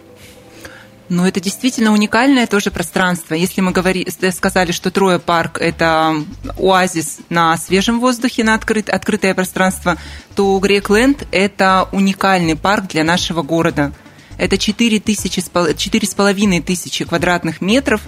Ну, 1.08 1.26
это 1.26 1.40
действительно 1.40 1.92
уникальное 1.92 2.46
тоже 2.46 2.70
пространство. 2.70 3.34
Если 3.34 3.60
мы 3.60 3.72
говори, 3.72 4.06
сказали, 4.30 4.70
что 4.70 4.92
Троя 4.92 5.18
парк– 5.18 5.58
это 5.60 6.14
оазис 6.56 7.18
на 7.30 7.56
свежем 7.56 7.98
воздухе, 7.98 8.44
на 8.44 8.54
открыт, 8.54 8.88
открытое 8.88 9.34
пространство, 9.34 9.96
то 10.36 10.56
Грекленд– 10.60 11.26
это 11.32 11.88
уникальный 11.90 12.54
парк 12.54 12.86
для 12.86 13.02
нашего 13.02 13.42
города. 13.42 13.92
Это 14.38 14.56
4 14.56 15.00
тысячи, 15.00 15.40
4,5 15.40 16.62
тысячи 16.62 17.04
квадратных 17.04 17.60
метров 17.60 18.00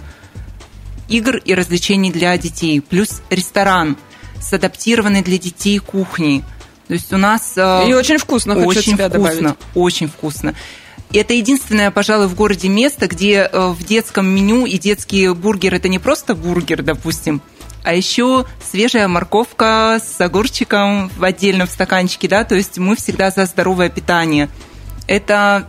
игр 1.09 1.37
и 1.39 1.55
развлечений 1.55 2.13
для 2.13 2.39
детей, 2.39 2.81
плюс 2.81 3.21
ресторан– 3.31 3.97
с 4.43 4.53
адаптированной 4.53 5.23
для 5.23 5.39
детей 5.39 5.79
кухней. 5.79 6.43
То 6.89 6.95
есть 6.95 7.13
у 7.13 7.17
нас... 7.17 7.55
Э, 7.57 7.89
И 7.89 7.95
очень 7.95 8.19
вкусно, 8.19 8.55
хочу 8.55 8.67
Очень 8.67 8.97
вкусно, 8.97 9.09
добавить. 9.09 9.57
очень 9.75 10.09
вкусно. 10.09 10.55
Это 11.13 11.35
единственное, 11.35 11.91
пожалуй, 11.91 12.27
в 12.27 12.35
городе 12.35 12.69
место, 12.69 13.07
где 13.07 13.49
э, 13.51 13.69
в 13.69 13.85
детском 13.85 14.27
меню 14.27 14.67
и 14.67 14.79
детский 14.79 15.29
бургер– 15.33 15.75
это 15.77 15.89
не 15.89 15.99
просто 15.99 16.35
бургер, 16.35 16.83
допустим, 16.83 17.43
а 17.85 17.95
еще 17.95 18.47
свежая 18.71 19.09
морковка 19.09 20.01
с 20.03 20.21
огурчиком 20.21 21.11
в 21.17 21.25
отдельном 21.25 21.67
стаканчике, 21.67 22.29
да, 22.29 22.45
то 22.45 22.55
есть 22.55 22.79
мы 22.79 22.97
всегда 22.97 23.31
за 23.31 23.45
здоровое 23.45 23.91
питание. 23.91 24.49
Это 25.07 25.67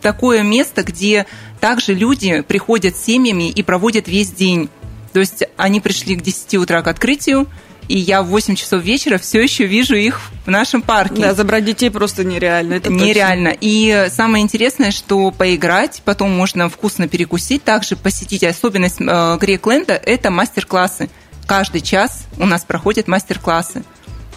такое 0.00 0.42
место, 0.42 0.82
где 0.82 1.26
также 1.60 1.94
люди 1.94 2.42
приходят 2.42 2.96
с 2.96 3.04
семьями 3.04 3.48
и 3.50 3.62
проводят 3.62 4.08
весь 4.08 4.32
день. 4.32 4.68
То 5.12 5.20
есть 5.20 5.44
они 5.56 5.80
пришли 5.80 6.16
к 6.16 6.22
10 6.22 6.56
утра 6.56 6.82
к 6.82 6.88
открытию, 6.88 7.46
и 7.88 7.98
я 7.98 8.22
в 8.22 8.26
8 8.26 8.54
часов 8.54 8.82
вечера 8.82 9.18
все 9.18 9.42
еще 9.42 9.66
вижу 9.66 9.94
их 9.94 10.20
в 10.46 10.50
нашем 10.50 10.82
парке. 10.82 11.22
Да, 11.22 11.34
забрать 11.34 11.64
детей 11.64 11.90
просто 11.90 12.24
нереально. 12.24 12.74
Это 12.74 12.90
нереально. 12.90 13.50
Точно. 13.50 13.58
И 13.62 14.08
самое 14.10 14.42
интересное, 14.42 14.90
что 14.90 15.30
поиграть, 15.30 16.02
потом 16.04 16.30
можно 16.30 16.68
вкусно 16.68 17.08
перекусить, 17.08 17.62
также 17.62 17.96
посетить 17.96 18.44
особенность 18.44 19.00
э, 19.00 19.38
Грекленда– 19.38 19.94
это 20.06 20.30
мастер-классы. 20.30 21.10
Каждый 21.46 21.82
час 21.82 22.26
у 22.38 22.46
нас 22.46 22.64
проходят 22.64 23.06
мастер-классы. 23.06 23.84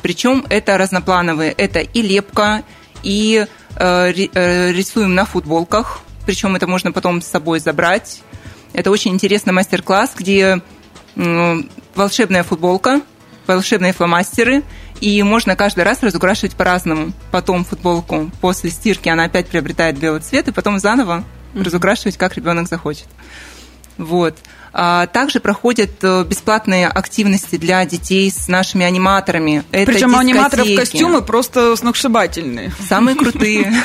Причем 0.01 0.45
это 0.49 0.77
разноплановые. 0.77 1.53
Это 1.53 1.79
и 1.79 2.01
лепка, 2.01 2.63
и 3.03 3.45
э, 3.75 4.13
э, 4.13 4.71
рисуем 4.73 5.15
на 5.15 5.25
футболках. 5.25 6.01
Причем 6.25 6.55
это 6.57 6.67
можно 6.67 6.91
потом 6.91 7.21
с 7.21 7.27
собой 7.27 7.59
забрать. 7.59 8.21
Это 8.73 8.91
очень 8.91 9.13
интересный 9.13 9.53
мастер-класс, 9.53 10.11
где 10.17 10.61
волшебная 11.95 12.43
футболка– 12.43 13.01
волшебные 13.47 13.93
фломастеры, 13.93 14.63
и 15.01 15.21
можно 15.23 15.55
каждый 15.55 15.83
раз 15.83 16.03
разукрашивать 16.03 16.55
по-разному. 16.55 17.13
Потом 17.31 17.63
футболку 17.63 18.31
после 18.41 18.69
стирки 18.69 19.09
она 19.09 19.25
опять 19.25 19.47
приобретает 19.47 19.97
белый 19.97 20.21
цвет, 20.21 20.47
и 20.47 20.51
потом 20.51 20.79
заново 20.79 21.23
разукрашивать, 21.53 22.17
как 22.17 22.35
ребенок 22.35 22.67
захочет. 22.67 23.07
Вот. 23.97 24.37
А 24.73 25.07
также 25.07 25.39
проходят 25.39 26.03
э, 26.03 26.23
бесплатные 26.23 26.87
активности 26.87 27.55
для 27.55 27.83
детей 27.85 28.29
с 28.29 28.47
нашими 28.47 28.85
аниматорами. 28.85 29.63
Это 29.71 29.91
Причем 29.91 30.15
аниматоров 30.15 30.67
костюмы 30.75 31.21
просто 31.21 31.75
сногсшибательные. 31.75 32.71
Самые 32.87 33.15
крутые. 33.15 33.73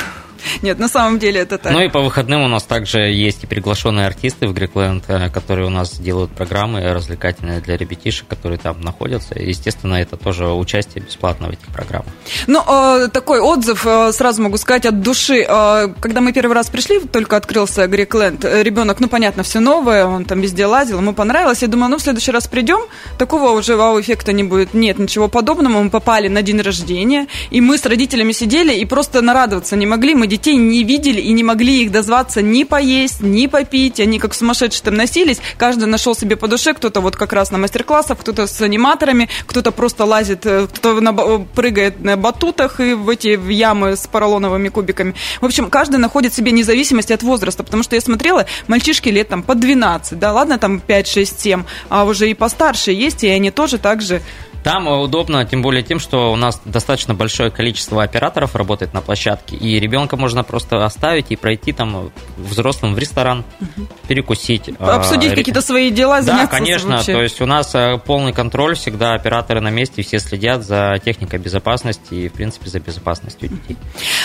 Нет, 0.61 0.79
на 0.79 0.87
самом 0.87 1.19
деле 1.19 1.41
это 1.41 1.57
так. 1.57 1.71
Ну 1.71 1.81
и 1.81 1.89
по 1.89 2.01
выходным 2.01 2.41
у 2.43 2.47
нас 2.47 2.63
также 2.63 2.99
есть 2.99 3.43
и 3.43 3.47
приглашенные 3.47 4.07
артисты 4.07 4.47
в 4.47 4.53
Грекленд, 4.53 5.03
э, 5.07 5.29
которые 5.29 5.67
у 5.67 5.69
нас 5.69 5.97
делают 5.97 6.31
программы 6.31 6.81
развлекательные 6.93 7.61
для 7.61 7.77
ребятишек, 7.77 8.27
которые 8.27 8.57
там 8.57 8.81
находятся. 8.81 9.39
Естественно, 9.39 9.95
это 9.95 10.17
тоже 10.17 10.47
участие 10.47 11.03
бесплатно 11.03 11.47
в 11.47 11.51
этих 11.51 11.67
программах. 11.67 12.13
Ну, 12.47 12.61
э, 12.67 13.07
такой 13.09 13.39
отзыв, 13.39 13.85
э, 13.85 14.11
сразу 14.11 14.41
могу 14.41 14.57
сказать, 14.57 14.85
от 14.85 15.01
души. 15.01 15.43
Когда 15.43 16.21
мы 16.21 16.33
первый 16.33 16.53
раз 16.53 16.69
пришли, 16.69 16.99
только 16.99 17.37
открылся 17.37 17.87
Грекленд, 17.87 18.45
ребенок, 18.45 18.99
ну, 18.99 19.07
понятно, 19.07 19.43
все 19.43 19.59
новое, 19.59 20.05
он 20.05 20.25
там 20.25 20.41
везде 20.41 20.65
лазил, 20.65 20.99
ему 20.99 21.13
понравилось. 21.13 21.61
Я 21.61 21.67
думаю, 21.67 21.89
ну, 21.91 21.97
в 21.97 22.01
следующий 22.01 22.31
раз 22.31 22.47
придем, 22.47 22.81
такого 23.17 23.51
уже 23.51 23.75
вау-эффекта 23.75 24.33
не 24.33 24.43
будет. 24.43 24.73
Нет, 24.73 24.99
ничего 24.99 25.27
подобного. 25.27 25.81
Мы 25.83 25.89
попали 25.89 26.27
на 26.27 26.41
день 26.41 26.61
рождения, 26.61 27.27
и 27.51 27.61
мы 27.61 27.77
с 27.77 27.85
родителями 27.85 28.31
сидели 28.31 28.73
и 28.73 28.85
просто 28.85 29.21
нарадоваться 29.21 29.75
не 29.75 29.85
могли. 29.85 30.15
Мы 30.15 30.27
детей 30.33 30.55
не 30.55 30.83
видели 30.83 31.21
и 31.21 31.31
не 31.31 31.43
могли 31.43 31.83
их 31.83 31.91
дозваться 31.91 32.41
ни 32.41 32.63
поесть, 32.63 33.21
ни 33.21 33.45
попить. 33.45 33.99
Они 33.99 34.17
как 34.17 34.33
сумасшедшие 34.33 34.83
там 34.83 34.95
носились. 34.95 35.39
Каждый 35.57 35.85
нашел 35.85 36.15
себе 36.15 36.35
по 36.35 36.47
душе. 36.47 36.73
Кто-то 36.73 37.01
вот 37.01 37.15
как 37.15 37.33
раз 37.33 37.51
на 37.51 37.59
мастер-классах, 37.59 38.17
кто-то 38.17 38.47
с 38.47 38.59
аниматорами, 38.61 39.29
кто-то 39.45 39.71
просто 39.71 40.05
лазит, 40.05 40.43
э, 40.45 40.65
кто-то 40.67 41.01
на, 41.01 41.13
прыгает 41.13 42.03
на 42.03 42.17
батутах 42.17 42.79
и 42.79 42.93
в 42.95 43.09
эти 43.09 43.35
в 43.35 43.49
ямы 43.49 43.95
с 43.95 44.07
поролоновыми 44.07 44.69
кубиками. 44.69 45.13
В 45.39 45.45
общем, 45.45 45.69
каждый 45.69 45.97
находит 45.97 46.33
себе 46.33 46.51
независимость 46.51 47.11
от 47.11 47.21
возраста, 47.21 47.63
потому 47.63 47.83
что 47.83 47.95
я 47.95 48.01
смотрела, 48.01 48.47
мальчишки 48.67 49.09
лет 49.09 49.29
там 49.29 49.43
по 49.43 49.53
12, 49.53 50.17
да, 50.17 50.33
ладно, 50.33 50.57
там 50.57 50.79
5, 50.79 51.07
6, 51.07 51.39
7, 51.39 51.63
а 51.89 52.05
уже 52.05 52.29
и 52.29 52.33
постарше 52.33 52.91
есть, 52.91 53.23
и 53.23 53.27
они 53.27 53.51
тоже 53.51 53.77
так 53.77 54.01
же 54.01 54.21
там 54.63 54.87
удобно, 54.87 55.45
тем 55.45 55.61
более 55.61 55.83
тем, 55.83 55.99
что 55.99 56.31
у 56.31 56.35
нас 56.35 56.61
достаточно 56.63 57.13
большое 57.13 57.51
количество 57.51 58.01
операторов 58.01 58.55
работает 58.55 58.93
на 58.93 59.01
площадке, 59.01 59.57
и 59.57 59.79
ребенка 59.79 60.15
можно 60.15 60.43
просто 60.43 60.85
оставить 60.85 61.27
и 61.29 61.35
пройти 61.35 61.73
там 61.73 62.11
взрослым 62.37 62.95
в 62.95 62.99
ресторан, 62.99 63.43
угу. 63.59 63.87
перекусить. 64.07 64.69
А, 64.79 64.95
Обсудить 64.95 65.33
а, 65.33 65.35
какие-то 65.35 65.61
свои 65.61 65.91
дела, 65.91 66.21
заняться 66.21 66.45
Да, 66.45 66.57
конечно, 66.57 66.95
вообще. 66.95 67.13
то 67.13 67.21
есть 67.21 67.41
у 67.41 67.45
нас 67.45 67.75
э, 67.75 67.99
полный 68.05 68.31
контроль, 68.31 68.75
всегда 68.75 69.13
операторы 69.13 69.59
на 69.59 69.69
месте, 69.69 70.01
все 70.01 70.19
следят 70.19 70.63
за 70.63 70.95
техникой 71.03 71.39
безопасности 71.39 72.13
и, 72.13 72.29
в 72.29 72.33
принципе, 72.33 72.69
за 72.69 72.79
безопасностью 72.79 73.49
детей. 73.49 73.77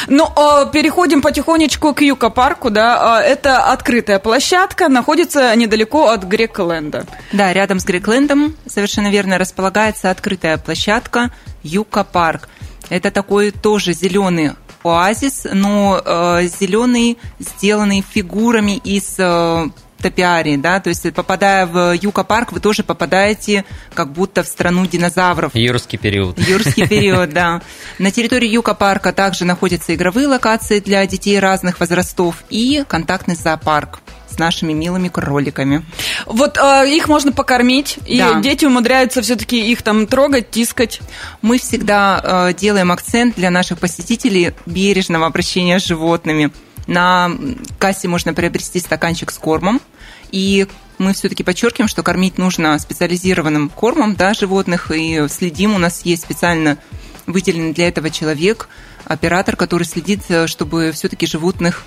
Ну, 0.06 0.28
а, 0.36 0.66
переходим 0.66 1.20
потихонечку 1.20 1.94
к 1.94 2.00
Юка-парку, 2.00 2.70
да, 2.70 3.20
это 3.22 3.72
открытая 3.72 4.20
площадка, 4.20 4.88
находится 4.88 5.54
недалеко 5.56 6.08
от 6.10 6.22
Грекленда. 6.22 7.06
Да, 7.32 7.52
рядом 7.52 7.80
с 7.80 7.84
Греклендом, 7.84 8.54
совершенно 8.66 9.08
верно, 9.08 9.38
располагается 9.38 10.10
открытая 10.10 10.27
открытая 10.28 10.58
площадка 10.58 11.30
Юка 11.62 12.04
Парк. 12.04 12.48
Это 12.90 13.10
такой 13.10 13.50
тоже 13.50 13.94
зеленый 13.94 14.52
оазис, 14.82 15.46
но 15.50 16.00
э, 16.04 16.48
зеленый, 16.60 17.16
сделанный 17.38 18.04
фигурами 18.06 18.76
из 18.76 19.14
э, 19.18 19.68
топиарии, 20.00 20.56
да, 20.56 20.80
то 20.80 20.90
есть 20.90 21.12
попадая 21.14 21.66
в 21.66 21.94
Юка-парк, 21.94 22.52
вы 22.52 22.60
тоже 22.60 22.84
попадаете 22.84 23.64
как 23.94 24.12
будто 24.12 24.42
в 24.42 24.46
страну 24.46 24.86
динозавров. 24.86 25.54
Юрский 25.54 25.98
период. 25.98 26.38
Юрский 26.38 26.86
период, 26.86 27.30
да. 27.30 27.62
На 27.98 28.10
территории 28.10 28.48
Юка-парка 28.48 29.12
также 29.12 29.44
находятся 29.44 29.94
игровые 29.94 30.26
локации 30.26 30.80
для 30.80 31.06
детей 31.06 31.38
разных 31.40 31.80
возрастов 31.80 32.44
и 32.50 32.84
контактный 32.86 33.34
зоопарк 33.34 34.00
нашими 34.38 34.72
милыми 34.72 35.08
кроликами. 35.08 35.84
Вот 36.26 36.58
э, 36.58 36.88
их 36.88 37.08
можно 37.08 37.32
покормить, 37.32 37.98
и 38.06 38.18
да. 38.18 38.40
дети 38.40 38.64
умудряются 38.64 39.22
все-таки 39.22 39.70
их 39.70 39.82
там 39.82 40.06
трогать, 40.06 40.50
тискать. 40.50 41.00
Мы 41.42 41.58
всегда 41.58 42.48
э, 42.50 42.54
делаем 42.54 42.92
акцент 42.92 43.36
для 43.36 43.50
наших 43.50 43.78
посетителей 43.78 44.52
бережного 44.66 45.26
обращения 45.26 45.78
с 45.78 45.86
животными. 45.86 46.50
На 46.86 47.30
кассе 47.78 48.08
можно 48.08 48.32
приобрести 48.32 48.80
стаканчик 48.80 49.30
с 49.30 49.38
кормом, 49.38 49.80
и 50.30 50.66
мы 50.98 51.12
все-таки 51.12 51.42
подчеркиваем, 51.42 51.88
что 51.88 52.02
кормить 52.02 52.38
нужно 52.38 52.78
специализированным 52.78 53.68
кормом 53.68 54.14
да, 54.14 54.34
животных, 54.34 54.90
и 54.90 55.26
следим, 55.28 55.74
у 55.74 55.78
нас 55.78 56.02
есть 56.04 56.22
специально 56.22 56.78
выделенный 57.26 57.72
для 57.72 57.88
этого 57.88 58.10
человек, 58.10 58.68
оператор, 59.04 59.56
который 59.56 59.84
следит, 59.84 60.22
э, 60.28 60.46
чтобы 60.46 60.92
все-таки 60.92 61.26
животных 61.26 61.84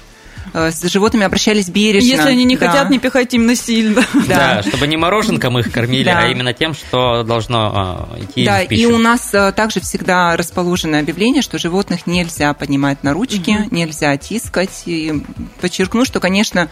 с 0.53 0.83
животными 0.89 1.25
обращались 1.25 1.69
бережно. 1.69 2.07
Если 2.07 2.29
они 2.29 2.43
не 2.43 2.57
да. 2.57 2.67
хотят, 2.67 2.89
не 2.89 2.99
пихать 2.99 3.33
им 3.33 3.45
насильно. 3.45 4.05
Да. 4.27 4.61
да, 4.61 4.63
чтобы 4.63 4.87
не 4.87 4.97
мороженком 4.97 5.57
их 5.59 5.71
кормили, 5.71 6.05
да. 6.05 6.19
а 6.19 6.27
именно 6.27 6.53
тем, 6.53 6.73
что 6.73 7.23
должно 7.23 8.07
э, 8.13 8.23
идти 8.23 8.45
да, 8.45 8.63
в 8.63 8.67
пищу. 8.67 8.81
и 8.81 8.85
у 8.85 8.97
нас 8.97 9.33
э, 9.33 9.51
также 9.51 9.79
всегда 9.79 10.37
расположено 10.37 10.99
объявление, 10.99 11.41
что 11.41 11.57
животных 11.57 12.07
нельзя 12.07 12.53
поднимать 12.53 13.03
на 13.03 13.13
ручки, 13.13 13.51
угу. 13.51 13.75
нельзя 13.75 14.15
тискать. 14.17 14.83
И 14.85 15.23
подчеркну, 15.59 16.05
что, 16.05 16.19
конечно, 16.19 16.69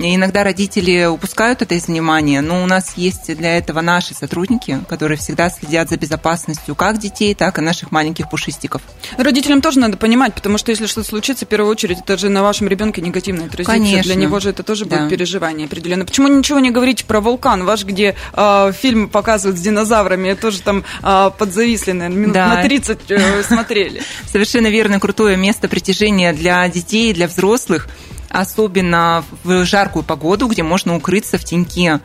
Иногда 0.00 0.44
родители 0.44 1.06
упускают 1.06 1.62
это 1.62 1.74
из 1.74 1.88
внимания, 1.88 2.40
но 2.40 2.62
у 2.62 2.66
нас 2.66 2.96
есть 2.96 3.34
для 3.36 3.58
этого 3.58 3.80
наши 3.80 4.14
сотрудники, 4.14 4.78
которые 4.88 5.18
всегда 5.18 5.50
следят 5.50 5.88
за 5.88 5.96
безопасностью 5.96 6.74
как 6.74 6.98
детей, 6.98 7.34
так 7.34 7.58
и 7.58 7.60
наших 7.60 7.90
маленьких 7.90 8.30
пушистиков. 8.30 8.80
Родителям 9.16 9.60
тоже 9.60 9.80
надо 9.80 9.96
понимать, 9.96 10.34
потому 10.34 10.56
что 10.58 10.70
если 10.70 10.86
что-то 10.86 11.08
случится, 11.08 11.46
в 11.46 11.48
первую 11.48 11.70
очередь 11.70 11.98
это 12.00 12.16
же 12.16 12.28
на 12.28 12.42
вашем 12.42 12.68
ребенке 12.68 13.00
негативно 13.00 13.46
отразится. 13.46 13.72
Конечно. 13.72 14.02
Для 14.02 14.14
него 14.14 14.38
же 14.38 14.50
это 14.50 14.62
тоже 14.62 14.84
да. 14.84 14.98
будет 14.98 15.10
переживание 15.10 15.66
определенно. 15.66 16.04
Почему 16.04 16.28
ничего 16.28 16.60
не 16.60 16.70
говорите 16.70 17.04
про 17.04 17.20
вулкан 17.20 17.64
ваш, 17.64 17.84
где 17.84 18.14
э, 18.32 18.72
фильм 18.80 19.08
показывают 19.08 19.58
с 19.58 19.62
динозаврами, 19.62 20.34
тоже 20.34 20.62
там 20.62 20.84
э, 21.02 21.30
подзависли, 21.36 21.92
наверное, 21.92 22.18
минут 22.18 22.34
да. 22.34 22.54
на 22.54 22.62
30 22.62 22.98
э, 23.08 23.42
смотрели. 23.42 24.02
Совершенно 24.30 24.68
верно, 24.68 25.00
крутое 25.00 25.36
место 25.36 25.68
притяжения 25.68 26.32
для 26.32 26.68
детей, 26.68 27.12
для 27.12 27.26
взрослых 27.26 27.88
особенно 28.28 29.24
в 29.44 29.64
жаркую 29.64 30.04
погоду, 30.04 30.48
где 30.48 30.62
можно 30.62 30.96
укрыться 30.96 31.38
в 31.38 31.44
теньке. 31.44 32.00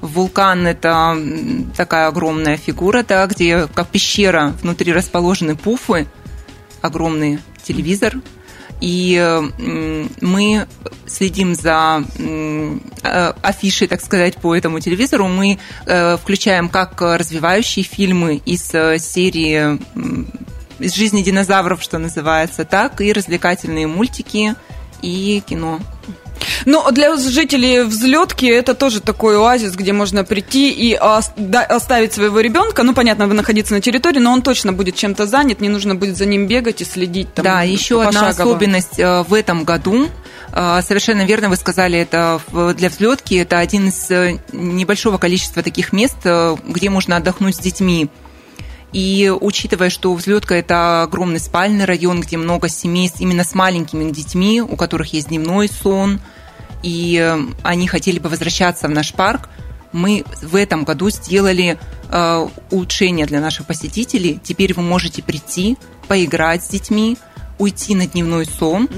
Вулкан– 0.00 0.66
это 0.68 1.16
такая 1.76 2.08
огромная 2.08 2.56
фигура, 2.56 3.02
да, 3.02 3.26
где 3.26 3.66
как 3.66 3.88
пещера, 3.88 4.54
внутри 4.62 4.92
расположены 4.92 5.56
пуфы, 5.56 6.06
огромный 6.82 7.38
телевизор, 7.62 8.14
и 8.80 9.40
мы 10.20 10.66
следим 11.06 11.54
за 11.54 12.04
э, 12.18 13.32
афишей, 13.40 13.88
так 13.88 14.02
сказать, 14.02 14.36
по 14.36 14.54
этому 14.54 14.80
телевизору. 14.80 15.28
Мы 15.28 15.58
э, 15.86 16.16
включаем 16.18 16.68
как 16.68 17.00
развивающие 17.00 17.84
фильмы 17.84 18.36
из 18.44 18.74
э, 18.74 18.98
серии 18.98 19.80
из 20.78 20.94
жизни 20.94 21.22
динозавров, 21.22 21.82
что 21.82 21.96
называется, 21.96 22.66
так 22.66 23.00
и 23.00 23.14
развлекательные 23.14 23.86
мультики– 23.86 24.54
и 25.02 25.42
кино. 25.46 25.80
Ну, 26.64 26.90
для 26.90 27.16
жителей 27.16 27.82
взлетки 27.82 28.46
это 28.46 28.74
тоже 28.74 29.00
такой 29.00 29.36
оазис, 29.36 29.74
где 29.74 29.92
можно 29.92 30.24
прийти 30.24 30.70
и 30.70 30.94
оставить 30.94 32.12
своего 32.12 32.40
ребенка. 32.40 32.82
Ну, 32.82 32.94
понятно, 32.94 33.26
вы 33.26 33.34
находиться 33.34 33.74
на 33.74 33.80
территории, 33.80 34.18
но 34.18 34.32
он 34.32 34.42
точно 34.42 34.72
будет 34.72 34.96
чем-то 34.96 35.26
занят, 35.26 35.60
не 35.60 35.68
нужно 35.68 35.94
будет 35.94 36.16
за 36.16 36.26
ним 36.26 36.46
бегать 36.46 36.80
и 36.80 36.84
следить. 36.84 37.32
Там, 37.34 37.44
да, 37.44 37.62
еще 37.62 38.02
одна 38.02 38.28
особенность 38.28 38.98
э, 38.98 39.22
в 39.22 39.34
этом 39.34 39.64
году. 39.64 40.08
Э, 40.52 40.80
совершенно 40.82 41.24
верно 41.24 41.48
вы 41.48 41.56
сказали, 41.56 41.98
это 41.98 42.40
для 42.76 42.88
взлетки 42.88 43.34
это 43.34 43.58
один 43.58 43.88
из 43.88 44.10
э, 44.10 44.38
небольшого 44.52 45.18
количества 45.18 45.62
таких 45.62 45.92
мест, 45.92 46.16
где 46.64 46.90
можно 46.90 47.16
отдохнуть 47.16 47.56
с 47.56 47.58
детьми. 47.58 48.08
И 48.92 49.32
учитывая, 49.40 49.90
что 49.90 50.14
взлетка 50.14 50.54
это 50.54 51.02
огромный 51.02 51.40
спальный 51.40 51.84
район, 51.84 52.20
где 52.20 52.36
много 52.36 52.68
семейств 52.68 53.20
именно 53.20 53.44
с 53.44 53.54
маленькими 53.54 54.10
детьми, 54.10 54.60
у 54.60 54.76
которых 54.76 55.12
есть 55.12 55.28
дневной 55.28 55.68
сон, 55.68 56.20
и 56.82 57.18
э, 57.20 57.38
они 57.62 57.88
хотели 57.88 58.18
бы 58.18 58.28
возвращаться 58.28 58.86
в 58.88 58.90
наш 58.90 59.12
парк, 59.12 59.48
мы 59.92 60.24
в 60.42 60.54
этом 60.54 60.84
году 60.84 61.10
сделали 61.10 61.78
э, 62.10 62.48
улучшение 62.70 63.26
для 63.26 63.40
наших 63.40 63.66
посетителей. 63.66 64.40
Теперь 64.42 64.74
вы 64.74 64.82
можете 64.82 65.22
прийти, 65.22 65.76
поиграть 66.06 66.64
с 66.64 66.68
детьми, 66.68 67.16
уйти 67.58 67.94
на 67.94 68.06
дневной 68.06 68.46
сон, 68.46 68.88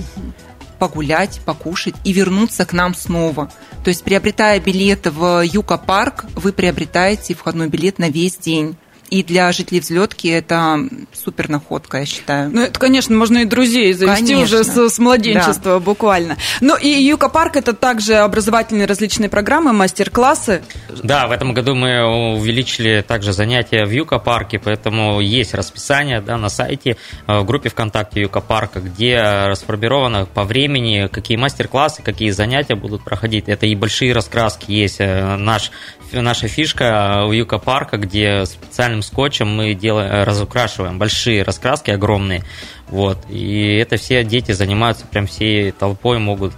погулять, 0.78 1.40
покушать 1.44 1.94
и 2.04 2.12
вернуться 2.12 2.64
к 2.64 2.72
нам 2.72 2.94
снова. 2.94 3.50
То 3.84 3.88
есть, 3.88 4.04
приобретая 4.04 4.60
билет 4.60 5.06
в 5.06 5.42
Юка 5.42 5.78
парк, 5.78 6.26
вы 6.34 6.52
приобретаете 6.52 7.34
входной 7.34 7.68
билет 7.68 7.98
на 7.98 8.10
весь 8.10 8.36
день. 8.36 8.76
И 9.10 9.22
для 9.22 9.50
жителей 9.52 9.80
взлетки 9.80 10.28
это 10.28 10.78
супер 11.12 11.48
находка, 11.48 11.98
я 11.98 12.06
считаю. 12.06 12.50
Ну, 12.50 12.62
это, 12.62 12.78
конечно, 12.78 13.16
можно 13.16 13.38
и 13.38 13.44
друзей 13.46 13.92
завести 13.94 14.34
конечно. 14.34 14.44
уже 14.44 14.64
с, 14.64 14.94
с 14.94 14.98
младенчества 14.98 15.74
да. 15.74 15.78
буквально. 15.78 16.36
Ну, 16.60 16.76
и 16.76 16.88
Юка 16.88 17.30
Парк 17.30 17.56
это 17.56 17.72
также 17.72 18.16
образовательные 18.16 18.86
различные 18.86 19.30
программы, 19.30 19.72
мастер-классы. 19.72 20.62
Да, 21.02 21.26
в 21.26 21.32
этом 21.32 21.54
году 21.54 21.74
мы 21.74 22.34
увеличили 22.34 23.02
также 23.06 23.32
занятия 23.32 23.86
в 23.86 23.90
Юка 23.90 24.18
Парке, 24.18 24.58
поэтому 24.58 25.20
есть 25.20 25.54
расписание 25.54 26.20
да, 26.20 26.36
на 26.36 26.50
сайте, 26.50 26.98
э, 27.26 27.38
в 27.38 27.46
группе 27.46 27.70
ВКонтакте 27.70 28.20
Юка 28.20 28.40
Парка, 28.40 28.80
где 28.80 29.20
расформировано 29.46 30.26
по 30.26 30.44
времени, 30.44 31.08
какие 31.10 31.38
мастер-классы, 31.38 32.02
какие 32.02 32.30
занятия 32.30 32.74
будут 32.74 33.04
проходить. 33.04 33.48
Это 33.48 33.66
и 33.66 33.74
большие 33.74 34.12
раскраски 34.12 34.70
есть. 34.70 34.96
Э, 35.00 35.36
наш, 35.36 35.70
наша 36.12 36.46
фишка 36.48 37.24
у 37.26 37.32
Юка 37.32 37.58
Парка, 37.58 37.96
где 37.96 38.44
специально 38.44 38.97
специальным 38.98 39.02
скотчем 39.02 39.48
мы 39.48 39.74
делаем, 39.74 40.24
разукрашиваем 40.24 40.98
большие 40.98 41.42
раскраски 41.42 41.90
огромные. 41.90 42.44
Вот. 42.88 43.18
И 43.30 43.76
это 43.76 43.96
все 43.96 44.24
дети 44.24 44.52
занимаются 44.52 45.06
прям 45.06 45.26
всей 45.26 45.72
толпой, 45.72 46.18
могут 46.18 46.52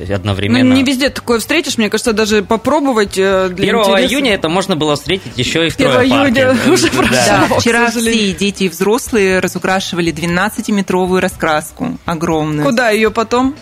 одновременно. 0.00 0.64
Ну, 0.70 0.74
не 0.74 0.82
везде 0.82 1.10
такое 1.10 1.38
встретишь, 1.38 1.78
мне 1.78 1.88
кажется, 1.88 2.12
даже 2.12 2.42
попробовать 2.42 3.16
э, 3.16 3.48
для 3.50 3.68
1 3.70 3.76
интереса. 3.76 4.06
июня 4.06 4.34
это 4.34 4.48
можно 4.48 4.74
было 4.74 4.96
встретить 4.96 5.38
еще 5.38 5.66
и 5.66 5.70
в 5.70 5.76
1 5.76 5.86
июня 5.90 6.56
уже 6.72 6.90
Да. 6.90 6.96
прошло. 6.96 7.14
Да, 7.14 7.58
вчера 7.60 7.90
все 7.90 8.32
дети 8.32 8.64
и 8.64 8.68
взрослые 8.68 9.38
разукрашивали 9.38 10.12
12-метровую 10.12 11.20
раскраску 11.20 11.98
огромную. 12.04 12.64
Куда 12.66 12.90
ее 12.90 13.10
потом? 13.12 13.54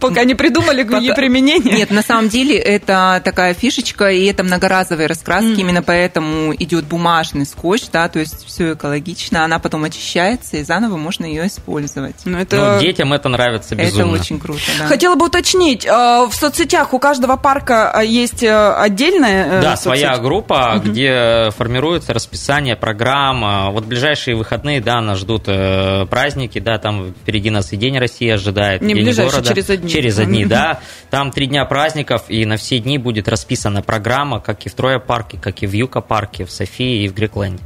Пока 0.00 0.24
не 0.24 0.34
придумали 0.34 0.82
Пока- 0.84 0.98
ее 0.98 1.14
применение. 1.14 1.74
Нет, 1.74 1.90
на 1.90 2.02
самом 2.02 2.28
деле 2.28 2.56
это 2.56 3.20
такая 3.24 3.54
фишечка, 3.54 4.08
и 4.10 4.24
это 4.26 4.44
многоразовые 4.44 5.06
раскраски, 5.08 5.60
именно 5.60 5.82
поэтому 5.82 6.54
идет 6.54 6.84
бумажный 6.84 7.46
скотч, 7.46 7.82
да, 7.92 8.08
то 8.08 8.18
есть 8.18 8.46
все 8.46 8.74
экологично, 8.74 9.44
она 9.44 9.58
потом 9.58 9.84
очищается, 9.84 10.56
и 10.58 10.62
заново 10.62 10.96
можно 10.96 11.24
ее 11.24 11.46
использовать. 11.46 12.16
Ну, 12.24 12.38
это... 12.38 12.74
Ну, 12.74 12.80
детям 12.80 13.12
это 13.12 13.28
нравится 13.28 13.74
безумно. 13.74 14.12
Это 14.14 14.22
очень 14.22 14.38
круто, 14.38 14.60
да. 14.78 14.86
Хотела 14.86 15.14
бы 15.14 15.26
уточнить, 15.26 15.84
э, 15.86 15.90
в 15.90 16.32
соцсетях 16.32 16.94
у 16.94 16.98
каждого 16.98 17.36
парка 17.36 17.92
э, 18.00 18.06
есть 18.06 18.42
э, 18.42 18.72
отдельная 18.74 19.60
Да, 19.62 19.76
соцсеть? 19.76 19.82
своя 20.02 20.18
группа, 20.18 20.80
где 20.84 21.50
формируется 21.56 22.12
расписание, 22.14 22.76
программа. 22.76 23.70
Вот 23.70 23.84
ближайшие 23.84 24.36
выходные, 24.36 24.80
да, 24.80 25.00
нас 25.00 25.18
ждут 25.18 25.44
праздники, 26.10 26.58
да, 26.58 26.78
там 26.78 27.14
впереди 27.22 27.50
нас 27.50 27.72
и 27.72 27.76
День 27.76 27.98
России 27.98 28.28
ожидает, 28.28 28.82
Не 28.82 28.94
День 28.94 29.04
ближайшие, 29.04 29.32
города. 29.42 29.48
через 29.54 29.70
Через 29.88 30.18
одни, 30.18 30.44
да. 30.46 30.80
Там 31.10 31.30
три 31.30 31.46
дня 31.46 31.64
праздников, 31.64 32.24
и 32.28 32.44
на 32.44 32.56
все 32.56 32.78
дни 32.78 32.98
будет 32.98 33.28
расписана 33.28 33.82
программа, 33.82 34.40
как 34.40 34.66
и 34.66 34.68
в 34.68 34.74
Троя 34.74 34.98
парке, 34.98 35.38
как 35.40 35.62
и 35.62 35.66
в 35.66 35.72
Юка 35.72 36.00
парке, 36.00 36.44
в 36.44 36.50
Софии 36.50 37.04
и 37.04 37.08
в 37.08 37.14
Грекленде. 37.14 37.62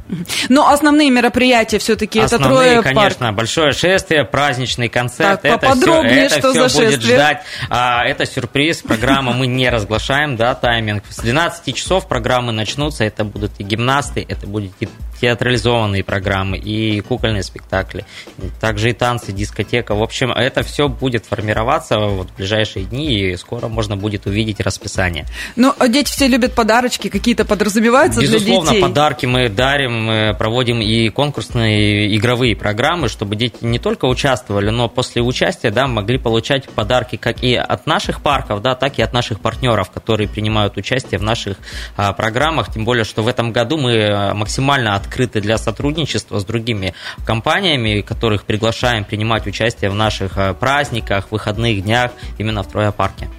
Но 0.49 0.69
основные 0.69 1.09
мероприятия 1.09 1.79
все-таки 1.79 2.19
это 2.19 2.35
Основные, 2.35 2.57
трое 2.57 2.83
парк. 2.83 2.95
конечно, 2.95 3.33
большое 3.33 3.71
шествие, 3.73 4.23
праздничный 4.23 4.89
концерт. 4.89 5.41
Так, 5.41 5.45
это 5.45 5.57
поподробнее, 5.67 6.29
все, 6.29 6.39
что 6.39 6.49
это 6.49 6.61
за 6.63 6.67
все 6.69 6.77
будет 6.79 6.91
шествие? 6.93 7.15
ждать. 7.15 7.41
А, 7.69 8.03
это 8.05 8.25
сюрприз, 8.25 8.81
программа 8.81 9.33
мы 9.33 9.47
не 9.47 9.69
разглашаем, 9.69 10.35
да, 10.37 10.55
тайминг. 10.55 11.03
С 11.09 11.17
12 11.17 11.75
часов 11.75 12.07
программы 12.07 12.51
начнутся, 12.51 13.03
это 13.03 13.23
будут 13.23 13.51
и 13.57 13.63
гимнасты, 13.63 14.25
это 14.27 14.47
будут 14.47 14.71
и 14.79 14.87
театрализованные 15.19 16.03
программы, 16.03 16.57
и 16.57 16.99
кукольные 17.01 17.43
спектакли, 17.43 18.05
также 18.59 18.89
и 18.89 18.93
танцы, 18.93 19.31
дискотека. 19.31 19.95
В 19.95 20.03
общем, 20.03 20.31
это 20.31 20.63
все 20.63 20.89
будет 20.89 21.25
формироваться 21.25 21.97
вот 22.15 22.29
в 22.29 22.35
ближайшие 22.35 22.85
дни, 22.85 23.13
и 23.13 23.37
скоро 23.37 23.67
можно 23.67 23.97
будет 23.97 24.25
увидеть 24.25 24.59
расписание. 24.59 25.25
Ну, 25.55 25.73
а 25.77 25.87
дети 25.87 26.11
все 26.11 26.27
любят 26.27 26.53
подарочки, 26.53 27.09
какие-то 27.09 27.45
подразумеваются 27.45 28.21
Безусловно, 28.21 28.71
для 28.71 28.71
детей. 28.71 28.81
подарки 28.81 29.25
мы 29.25 29.49
дарим, 29.49 30.05
мы 30.05 30.35
проводим 30.37 30.81
и 30.81 31.09
конкурсные 31.09 32.07
и 32.07 32.17
игровые 32.17 32.55
программы, 32.55 33.09
чтобы 33.09 33.35
дети 33.35 33.57
не 33.61 33.79
только 33.79 34.05
участвовали, 34.05 34.69
но 34.69 34.89
после 34.89 35.21
участия 35.21 35.71
да, 35.71 35.87
могли 35.87 36.17
получать 36.17 36.69
подарки 36.69 37.15
как 37.15 37.43
и 37.43 37.55
от 37.55 37.87
наших 37.87 38.21
парков, 38.21 38.61
да, 38.61 38.75
так 38.75 38.99
и 38.99 39.01
от 39.01 39.13
наших 39.13 39.39
партнеров, 39.39 39.91
которые 39.91 40.27
принимают 40.27 40.77
участие 40.77 41.19
в 41.19 41.23
наших 41.23 41.57
а, 41.95 42.13
программах. 42.13 42.73
Тем 42.73 42.85
более, 42.85 43.03
что 43.03 43.23
в 43.23 43.27
этом 43.27 43.51
году 43.51 43.77
мы 43.77 44.07
а, 44.07 44.33
максимально 44.33 44.95
открыты 44.95 45.41
для 45.41 45.57
сотрудничества 45.57 46.39
с 46.39 46.45
другими 46.45 46.93
компаниями, 47.25 48.01
которых 48.01 48.43
приглашаем 48.43 49.05
принимать 49.05 49.47
участие 49.47 49.89
в 49.89 49.95
наших 49.95 50.37
а, 50.37 50.53
праздниках, 50.53 51.31
выходных 51.31 51.83
днях 51.83 52.02
именно 52.37 52.63
в 52.63 52.67
Троя 52.67 52.91
парке. 52.91 53.29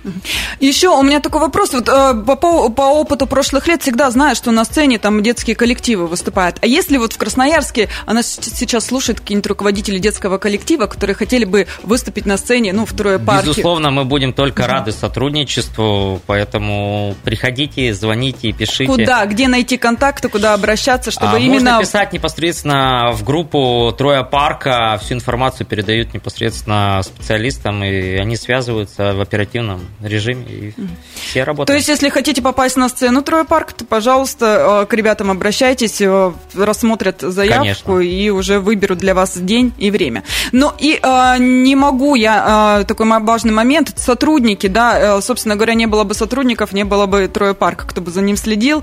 Еще 0.61 0.89
у 0.89 1.03
меня 1.03 1.21
такой 1.21 1.41
вопрос. 1.41 1.73
Вот 1.73 1.89
э, 1.89 2.15
по, 2.27 2.37
по- 2.37 2.69
по 2.69 2.83
опыту 2.83 3.27
прошлых 3.27 3.67
лет 3.67 3.83
всегда 3.83 4.11
знаю, 4.11 4.37
что 4.37 4.51
на 4.51 4.65
сцене 4.65 4.99
там 4.99 5.23
детские 5.23 5.57
коллективы 5.57 6.07
выступают. 6.07 6.59
А 6.63 6.67
если 6.67 6.97
вот 6.97 7.13
в 7.13 7.19
Красноярске, 7.19 7.89
она 8.07 8.23
сейчас 8.23 8.87
слушает 8.87 9.21
какие-нибудь 9.21 9.47
руководители 9.47 9.99
детского 9.99 10.39
коллектива, 10.39 10.87
которые 10.87 11.17
хотели 11.17 11.45
бы 11.45 11.67
выступить 11.83 12.27
на 12.27 12.37
сцене, 12.37 12.73
ну, 12.73 12.87
в 12.87 12.93
трое 12.93 13.19
парке. 13.19 13.49
Безусловно, 13.49 13.91
мы 13.91 14.05
будем 14.05 14.33
только 14.33 14.67
рады 14.67 14.93
сотрудничеству, 14.93 16.21
поэтому 16.27 17.15
приходите, 17.25 17.93
звоните 17.95 18.49
и 18.49 18.53
пишите. 18.53 18.87
Куда, 18.87 19.25
где 19.27 19.49
найти 19.49 19.77
контакты, 19.77 20.29
куда 20.29 20.55
обращаться, 20.55 21.11
чтобы 21.11 21.37
А 21.37 21.39
именно... 21.39 21.73
Можно 21.73 21.81
писать 21.81 22.13
непосредственно 22.13 23.13
в 23.13 23.25
группу 23.25 23.95
Троя 23.97 24.23
Парка, 24.23 24.99
всю 25.03 25.15
информацию 25.15 25.67
передают 25.67 26.15
непосредственно 26.15 27.01
специалистам, 27.03 27.83
и 27.85 28.17
они 28.17 28.37
связываются 28.55 29.15
в 29.15 29.21
оперативном 29.21 29.81
режиме, 30.01 30.45
и 30.49 30.75
все 31.15 31.45
работают. 31.45 31.67
То 31.67 31.75
есть, 31.75 31.89
если 31.89 32.09
хотите 32.09 32.41
попасть 32.41 32.77
на 32.77 32.89
сцену 32.89 33.23
Трое 33.23 33.45
Парк, 33.45 33.73
то, 33.73 33.85
пожалуйста, 33.85 34.83
э, 34.83 34.87
к 34.87 34.95
ребятам 34.95 35.31
обращайтесь, 35.31 36.01
э, 36.01 36.33
рассмотрят 36.55 37.21
заявку 37.21 37.95
Конечно. 37.95 38.01
и 38.01 38.31
уже 38.31 38.61
выберут 38.61 38.99
для 38.99 39.15
вас 39.15 39.37
день 39.37 39.73
и 39.79 39.91
время. 39.91 40.23
Ну 40.53 40.73
и 40.79 41.01
э, 41.03 41.37
не 41.39 41.75
могу 41.75 42.15
я, 42.15 42.81
э, 42.81 42.85
такой 42.85 43.07
важный 43.07 43.53
момент, 43.53 43.93
сотрудники, 43.97 44.69
да, 44.69 45.19
э, 45.19 45.21
собственно 45.21 45.57
говоря, 45.57 45.75
не 45.75 45.87
было 45.87 46.05
бы 46.05 46.15
сотрудников, 46.15 46.73
не 46.73 46.85
было 46.85 47.07
бы 47.07 47.27
Трое 47.29 47.55
Парка, 47.55 47.87
кто 47.87 48.01
бы 48.01 48.11
за 48.11 48.21
ним 48.21 48.37
следил. 48.37 48.83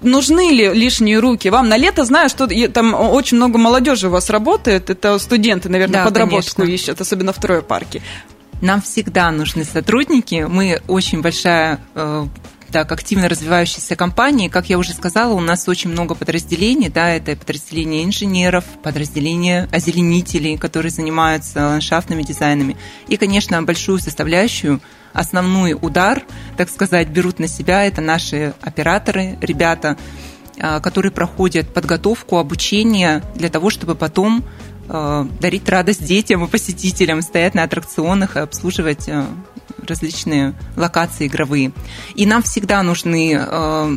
Нужны 0.00 0.52
ли 0.52 0.72
лишние 0.72 1.18
руки? 1.18 1.48
Вам 1.50 1.68
на 1.68 1.76
лето, 1.76 2.04
знаю, 2.04 2.28
что 2.28 2.48
там 2.68 2.94
очень 2.94 3.36
много 3.36 3.58
молодежи 3.58 4.08
у 4.08 4.10
вас 4.10 4.30
работает, 4.30 4.90
это 4.90 5.18
студенты, 5.18 5.68
наверное, 5.68 6.00
Да, 6.00 6.04
подработку 6.04 6.56
конечно. 6.56 6.74
ищут, 6.74 7.00
особенно 7.00 7.32
в 7.32 7.36
Трое 7.36 7.62
Парке. 7.62 8.02
Нам 8.60 8.80
всегда 8.80 9.30
нужны 9.30 9.64
сотрудники. 9.64 10.46
Мы 10.48 10.80
очень 10.88 11.20
большая 11.20 11.80
э, 11.94 12.26
так, 12.72 12.90
активно 12.90 13.28
развивающаяся 13.28 13.96
компания. 13.96 14.50
Как 14.50 14.68
я 14.68 14.78
уже 14.78 14.92
сказала, 14.92 15.32
у 15.32 15.40
нас 15.40 15.68
очень 15.68 15.90
много 15.90 16.14
подразделений. 16.14 16.88
Да, 16.88 17.10
это 17.10 17.36
подразделение 17.36 18.04
инженеров, 18.04 18.64
подразделение 18.82 19.68
озеленителей, 19.72 20.56
которые 20.56 20.90
занимаются 20.90 21.66
ландшафтными 21.68 22.22
дизайнами. 22.22 22.76
И, 23.08 23.16
конечно, 23.16 23.62
большую 23.62 23.98
составляющую, 23.98 24.80
основной 25.12 25.72
удар, 25.72 26.22
так 26.56 26.68
сказать, 26.68 27.08
берут 27.08 27.38
на 27.38 27.48
себя 27.48 27.84
это 27.84 28.00
наши 28.00 28.54
операторы, 28.60 29.38
ребята, 29.40 29.96
а, 30.58 30.80
которые 30.80 31.12
проходят 31.12 31.72
подготовку, 31.72 32.38
обучение 32.38 33.22
для 33.34 33.48
того, 33.48 33.70
чтобы 33.70 33.94
потом 33.94 34.42
э, 34.42 34.65
дарить 34.88 35.68
радость 35.68 36.04
детям 36.04 36.44
и 36.44 36.48
посетителям, 36.48 37.22
стоять 37.22 37.54
на 37.54 37.64
аттракционах 37.64 38.36
и 38.36 38.40
обслуживать 38.40 39.08
э, 39.08 39.24
различные 39.86 40.54
локации 40.76 41.26
игровые. 41.26 41.72
И 42.14 42.26
нам 42.26 42.42
всегда 42.42 42.82
нужны 42.82 43.36
э, 43.38 43.96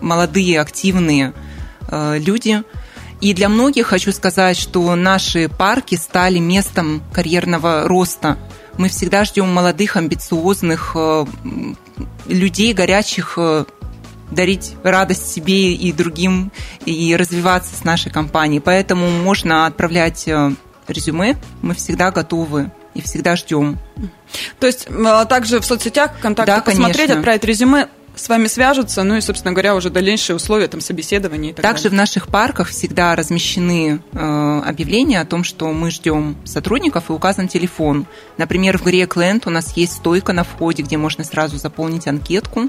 молодые, 0.00 0.60
активные 0.60 1.32
э, 1.88 2.18
люди. 2.18 2.62
И 3.20 3.34
для 3.34 3.48
многих 3.48 3.88
хочу 3.88 4.12
сказать, 4.12 4.56
что 4.56 4.94
наши 4.94 5.48
парки 5.48 5.94
стали 5.94 6.38
местом 6.38 7.02
карьерного 7.12 7.86
роста. 7.86 8.38
Мы 8.78 8.88
всегда 8.88 9.24
ждем 9.24 9.52
молодых, 9.52 9.96
амбициозных 9.96 10.92
э, 10.94 11.26
людей, 12.26 12.72
горячих 12.72 13.34
э, 13.36 13.64
дарить 14.30 14.74
радость 14.82 15.32
себе 15.32 15.74
и 15.74 15.92
другим 15.92 16.52
и 16.86 17.16
развиваться 17.16 17.74
с 17.74 17.84
нашей 17.84 18.10
компанией. 18.10 18.60
Поэтому 18.60 19.08
можно 19.10 19.66
отправлять 19.66 20.26
э, 20.28 20.52
резюме. 20.88 21.36
Мы 21.62 21.74
всегда 21.74 22.10
готовы 22.10 22.70
и 22.94 23.02
всегда 23.02 23.36
ждем. 23.36 23.78
То 24.58 24.66
есть 24.66 24.86
э, 24.88 25.24
также 25.28 25.60
в 25.60 25.64
соцсетях 25.64 26.12
контакты 26.20 26.52
Да, 26.52 26.60
посмотреть, 26.60 26.96
конечно. 27.08 27.18
отправить 27.18 27.44
резюме, 27.44 27.88
с 28.16 28.28
вами 28.28 28.48
свяжутся, 28.48 29.02
ну 29.02 29.16
и, 29.16 29.20
собственно 29.20 29.52
говоря, 29.52 29.74
уже 29.74 29.88
дальнейшие 29.88 30.36
условия 30.36 30.68
там 30.68 30.80
собеседования 30.80 31.50
и 31.50 31.52
так 31.54 31.62
Также 31.62 31.82
в 31.82 31.84
далее. 31.84 31.98
наших 32.00 32.28
парках 32.28 32.68
всегда 32.68 33.14
размещены 33.16 34.00
э, 34.12 34.62
объявления 34.66 35.20
о 35.20 35.24
том, 35.24 35.44
что 35.44 35.72
мы 35.72 35.90
ждем 35.90 36.36
сотрудников 36.44 37.08
и 37.08 37.12
указан 37.12 37.48
телефон. 37.48 38.06
Например, 38.36 38.78
в 38.78 38.84
Грекленд 38.84 39.46
у 39.46 39.50
нас 39.50 39.76
есть 39.76 39.94
стойка 39.94 40.32
на 40.32 40.44
входе, 40.44 40.82
где 40.82 40.96
можно 40.96 41.24
сразу 41.24 41.56
заполнить 41.56 42.06
анкетку, 42.08 42.68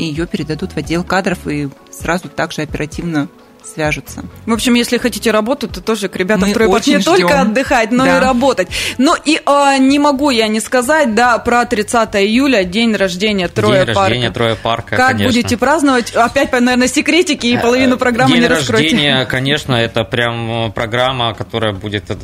и 0.00 0.04
ее 0.04 0.26
передадут 0.26 0.72
в 0.72 0.76
отдел 0.76 1.04
кадров 1.04 1.46
и 1.46 1.68
сразу 1.90 2.28
также 2.28 2.62
оперативно 2.62 3.28
свяжутся. 3.62 4.24
В 4.46 4.52
общем, 4.52 4.72
если 4.74 4.96
хотите 4.96 5.30
работать, 5.30 5.72
то 5.72 5.80
тоже 5.82 6.08
к 6.08 6.16
ребятам 6.16 6.48
Мы 6.48 6.66
очень 6.66 6.96
не 6.96 7.02
только 7.02 7.28
ждем. 7.28 7.40
отдыхать, 7.40 7.92
но 7.92 8.04
Да. 8.06 8.16
и 8.16 8.20
работать. 8.20 8.68
Ну 8.98 9.14
и 9.22 9.38
а, 9.44 9.76
не 9.76 9.98
могу 9.98 10.30
я 10.30 10.48
не 10.48 10.60
сказать, 10.60 11.14
да, 11.14 11.38
про 11.38 11.66
30 11.66 12.16
июля, 12.24 12.64
день 12.64 12.96
рождения 12.96 13.48
Троя 13.48 13.84
День 13.84 13.94
парка. 13.94 14.00
рождения 14.08 14.30
Троя 14.30 14.54
парка, 14.56 14.96
Как 14.96 15.08
конечно. 15.12 15.26
будете 15.26 15.56
праздновать? 15.58 16.12
Опять, 16.16 16.50
наверное, 16.52 16.88
секретики 16.88 17.46
и 17.48 17.58
половину 17.58 17.98
программы 17.98 18.32
День 18.32 18.42
не 18.42 18.48
раскройте. 18.48 18.84
рождения, 18.96 19.24
конечно, 19.26 19.74
это 19.74 20.04
прям 20.04 20.68
э, 20.68 20.70
программа, 20.72 21.34
которая 21.34 21.72
будет 21.74 22.04
э, 22.10 22.16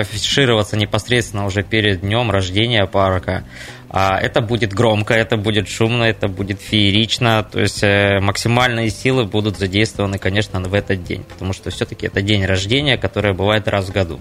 афишироваться 0.00 0.76
непосредственно 0.76 1.46
уже 1.46 1.62
перед 1.62 2.00
днем 2.00 2.30
рождения 2.30 2.86
парка. 2.86 3.44
А 3.90 4.18
это 4.18 4.40
будет 4.40 4.74
громко, 4.74 5.14
это 5.14 5.36
будет 5.36 5.68
шумно, 5.68 6.04
это 6.04 6.28
будет 6.28 6.60
феерично. 6.60 7.46
То 7.50 7.60
есть 7.60 7.82
э, 7.82 8.20
максимальные 8.20 8.90
силы 8.90 9.24
будут 9.24 9.58
задействованы, 9.58 10.18
конечно, 10.18 10.60
в 10.60 10.74
этот 10.74 11.04
день. 11.04 11.24
Потому 11.24 11.52
что 11.52 11.70
все-таки 11.70 12.06
это 12.06 12.20
день 12.20 12.44
рождения, 12.44 12.98
который 12.98 13.32
бывает 13.32 13.66
раз 13.66 13.86
в 13.86 13.92
году. 13.92 14.20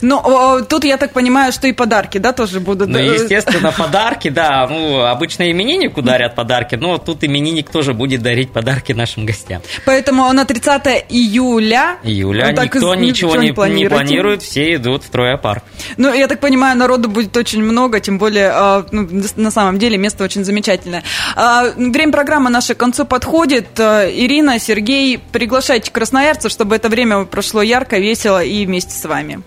Ну, 0.00 0.64
тут 0.68 0.84
я 0.84 0.96
так 0.96 1.12
понимаю, 1.12 1.52
что 1.52 1.66
и 1.66 1.72
подарки, 1.72 2.18
да, 2.18 2.32
тоже 2.32 2.60
будут? 2.60 2.88
Ну, 2.88 2.98
естественно, 2.98 3.72
подарки, 3.78 4.28
да. 4.28 4.66
Ну, 4.68 5.00
обычно 5.02 5.50
имениннику 5.50 6.02
дарят 6.02 6.36
подарки, 6.36 6.76
но 6.76 6.98
тут 6.98 7.24
именинник 7.24 7.70
тоже 7.70 7.94
будет 7.94 8.22
дарить 8.22 8.52
подарки 8.52 8.92
нашим 8.92 9.26
гостям. 9.26 9.60
Поэтому 9.84 10.32
на 10.32 10.44
30 10.44 11.06
июля... 11.08 11.98
Июля 12.04 12.52
ну, 12.54 12.62
никто 12.62 12.94
ничего 12.94 13.36
не, 13.36 13.48
не 13.48 13.88
планирует, 13.88 14.42
все 14.42 14.74
идут 14.74 15.02
в 15.02 15.10
Троя-парк. 15.10 15.64
Ну, 15.96 16.12
я 16.14 16.28
так 16.28 16.38
понимаю, 16.40 16.78
народу 16.78 17.08
будет 17.08 17.36
очень 17.36 17.62
много, 17.62 17.98
тем 18.00 18.18
более 18.18 18.83
ну, 18.92 19.08
на 19.36 19.50
самом 19.50 19.78
деле 19.78 19.96
место 19.98 20.24
очень 20.24 20.44
замечательное. 20.44 21.02
А, 21.36 21.72
время 21.76 22.12
программы 22.12 22.50
наше 22.50 22.74
к 22.74 22.78
концу 22.78 23.04
подходит. 23.04 23.78
А, 23.78 24.08
Ирина, 24.08 24.58
Сергей, 24.58 25.18
приглашайте 25.18 25.90
красноярцев, 25.90 26.50
чтобы 26.50 26.76
это 26.76 26.88
время 26.88 27.24
прошло 27.24 27.62
ярко, 27.62 27.98
весело 27.98 28.42
и 28.42 28.66
вместе 28.66 28.92
с 28.92 29.04
вами. 29.04 29.42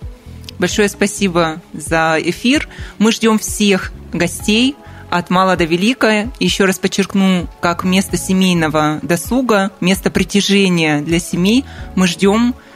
Большое 0.60 0.90
спасибо 0.90 1.62
за 1.74 2.18
эфир. 2.20 2.68
Мы 2.98 3.12
ждем 3.12 3.38
всех 3.38 3.92
гостей 4.12 4.76
от 5.10 5.30
мала 5.30 5.56
до 5.56 5.66
велика. 5.66 6.32
Еще 6.40 6.66
раз 6.66 6.80
подчеркну, 6.80 7.48
как 7.62 7.84
место 7.84 8.18
семейного 8.18 9.00
досуга, 9.04 9.72
место 9.82 10.10
притяжения 10.10 11.02
для 11.02 11.20
семей. 11.20 11.64
Мы 11.96 12.08
ждем 12.08 12.56
Э, 12.56 12.67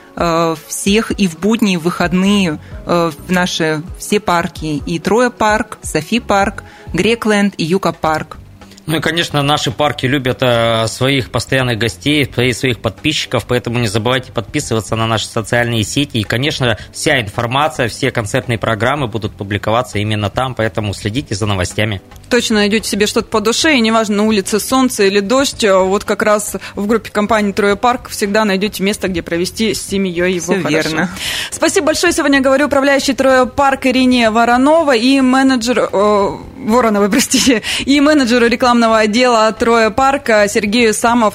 всех 0.67 1.11
и 1.11 1.27
в 1.27 1.39
будни, 1.39 1.73
и 1.73 1.77
в 1.77 1.83
выходные 1.83 2.59
э, 2.85 3.11
в 3.27 3.31
наши 3.31 3.81
все 3.97 4.19
парки. 4.19 4.81
И 4.85 4.99
Троя 4.99 5.29
парк, 5.29 5.77
Софи 5.81 6.19
парк, 6.19 6.63
Грекленд 6.93 7.53
и 7.57 7.63
Юка 7.63 7.91
парк. 7.91 8.37
Ну 8.87 8.97
и, 8.97 8.99
конечно, 8.99 9.41
наши 9.43 9.71
парки 9.71 10.05
любят 10.05 10.39
э, 10.41 10.87
своих 10.87 11.29
постоянных 11.29 11.77
гостей, 11.77 12.29
своих 12.53 12.79
подписчиков, 12.79 13.45
поэтому 13.47 13.79
не 13.79 13.87
забывайте 13.87 14.31
подписываться 14.31 14.95
на 14.95 15.07
наши 15.07 15.27
социальные 15.27 15.83
сети. 15.83 16.17
И, 16.17 16.23
конечно, 16.23 16.77
вся 16.91 17.21
информация, 17.21 17.87
все 17.89 18.11
концертные 18.11 18.57
программы 18.57 19.07
будут 19.07 19.33
публиковаться 19.33 19.99
именно 19.99 20.29
там, 20.29 20.55
поэтому 20.55 20.93
следите 20.93 21.35
за 21.35 21.45
новостями. 21.45 22.01
Точно 22.29 22.55
найдете 22.55 22.89
себе 22.89 23.05
что-то 23.05 23.27
по 23.27 23.39
душе, 23.39 23.75
и 23.75 23.81
неважно, 23.81 24.17
на 24.17 24.23
улице 24.23 24.59
солнце 24.59 25.03
или 25.03 25.19
дождь, 25.19 25.63
э, 25.63 25.77
вот 25.77 26.03
как 26.03 26.23
раз 26.23 26.55
в 26.75 26.87
группе 26.87 27.11
компании 27.11 27.51
«Трое 27.51 27.75
парк» 27.75 28.09
всегда 28.09 28.45
найдете 28.45 28.83
место, 28.83 29.07
где 29.07 29.21
провести 29.21 29.73
с 29.73 29.81
семьей 29.85 30.33
его 30.35 30.53
Все 30.53 30.61
хорошо. 30.61 30.89
верно. 30.89 31.09
Спасибо 31.51 31.87
большое. 31.87 32.13
Сегодня 32.13 32.41
говорю 32.41 32.65
управляющий 32.65 33.13
«Трое 33.13 33.45
парк» 33.45 33.85
Ирине 33.85 34.31
Воронова 34.31 34.95
и 34.95 35.21
менеджер... 35.21 35.89
Э, 35.91 36.37
Воронова, 36.61 37.09
простите, 37.09 37.63
и 37.85 37.99
менеджеру 37.99 38.47
рекламного 38.71 38.99
отдела 38.99 39.51
«Трое 39.51 39.91
парка» 39.91 40.47
Сергею 40.47 40.93
Самов 40.93 41.33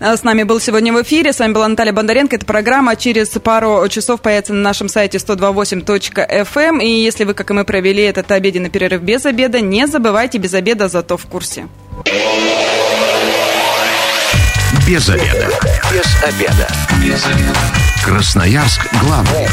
э, 0.00 0.16
с 0.16 0.22
нами 0.22 0.44
был 0.44 0.58
сегодня 0.58 0.90
в 0.90 1.02
эфире. 1.02 1.34
С 1.34 1.38
вами 1.38 1.52
была 1.52 1.68
Наталья 1.68 1.92
Бондаренко. 1.92 2.36
Эта 2.36 2.46
программа 2.46 2.96
через 2.96 3.28
пару 3.28 3.86
часов 3.88 4.22
появится 4.22 4.54
на 4.54 4.62
нашем 4.62 4.88
сайте 4.88 5.18
128.fm. 5.18 6.56
Эм. 6.56 6.80
И 6.80 6.88
если 6.88 7.24
вы, 7.24 7.34
как 7.34 7.50
и 7.50 7.52
мы, 7.52 7.66
провели 7.66 8.02
этот 8.04 8.30
обеденный 8.32 8.70
перерыв 8.70 9.02
без 9.02 9.26
обеда, 9.26 9.60
не 9.60 9.86
забывайте 9.86 10.38
без 10.38 10.54
обеда, 10.54 10.88
зато 10.88 11.18
в 11.18 11.26
курсе. 11.26 11.68
Без 14.86 15.10
обеда. 15.10 15.50
Без 15.92 16.24
обеда. 16.24 16.68
Без 17.04 17.26
обеда. 17.26 17.58
Красноярск 18.02 18.80
главный. 19.02 19.46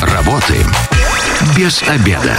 Работаем 0.00 0.72
без 1.58 1.82
обеда. 1.82 2.38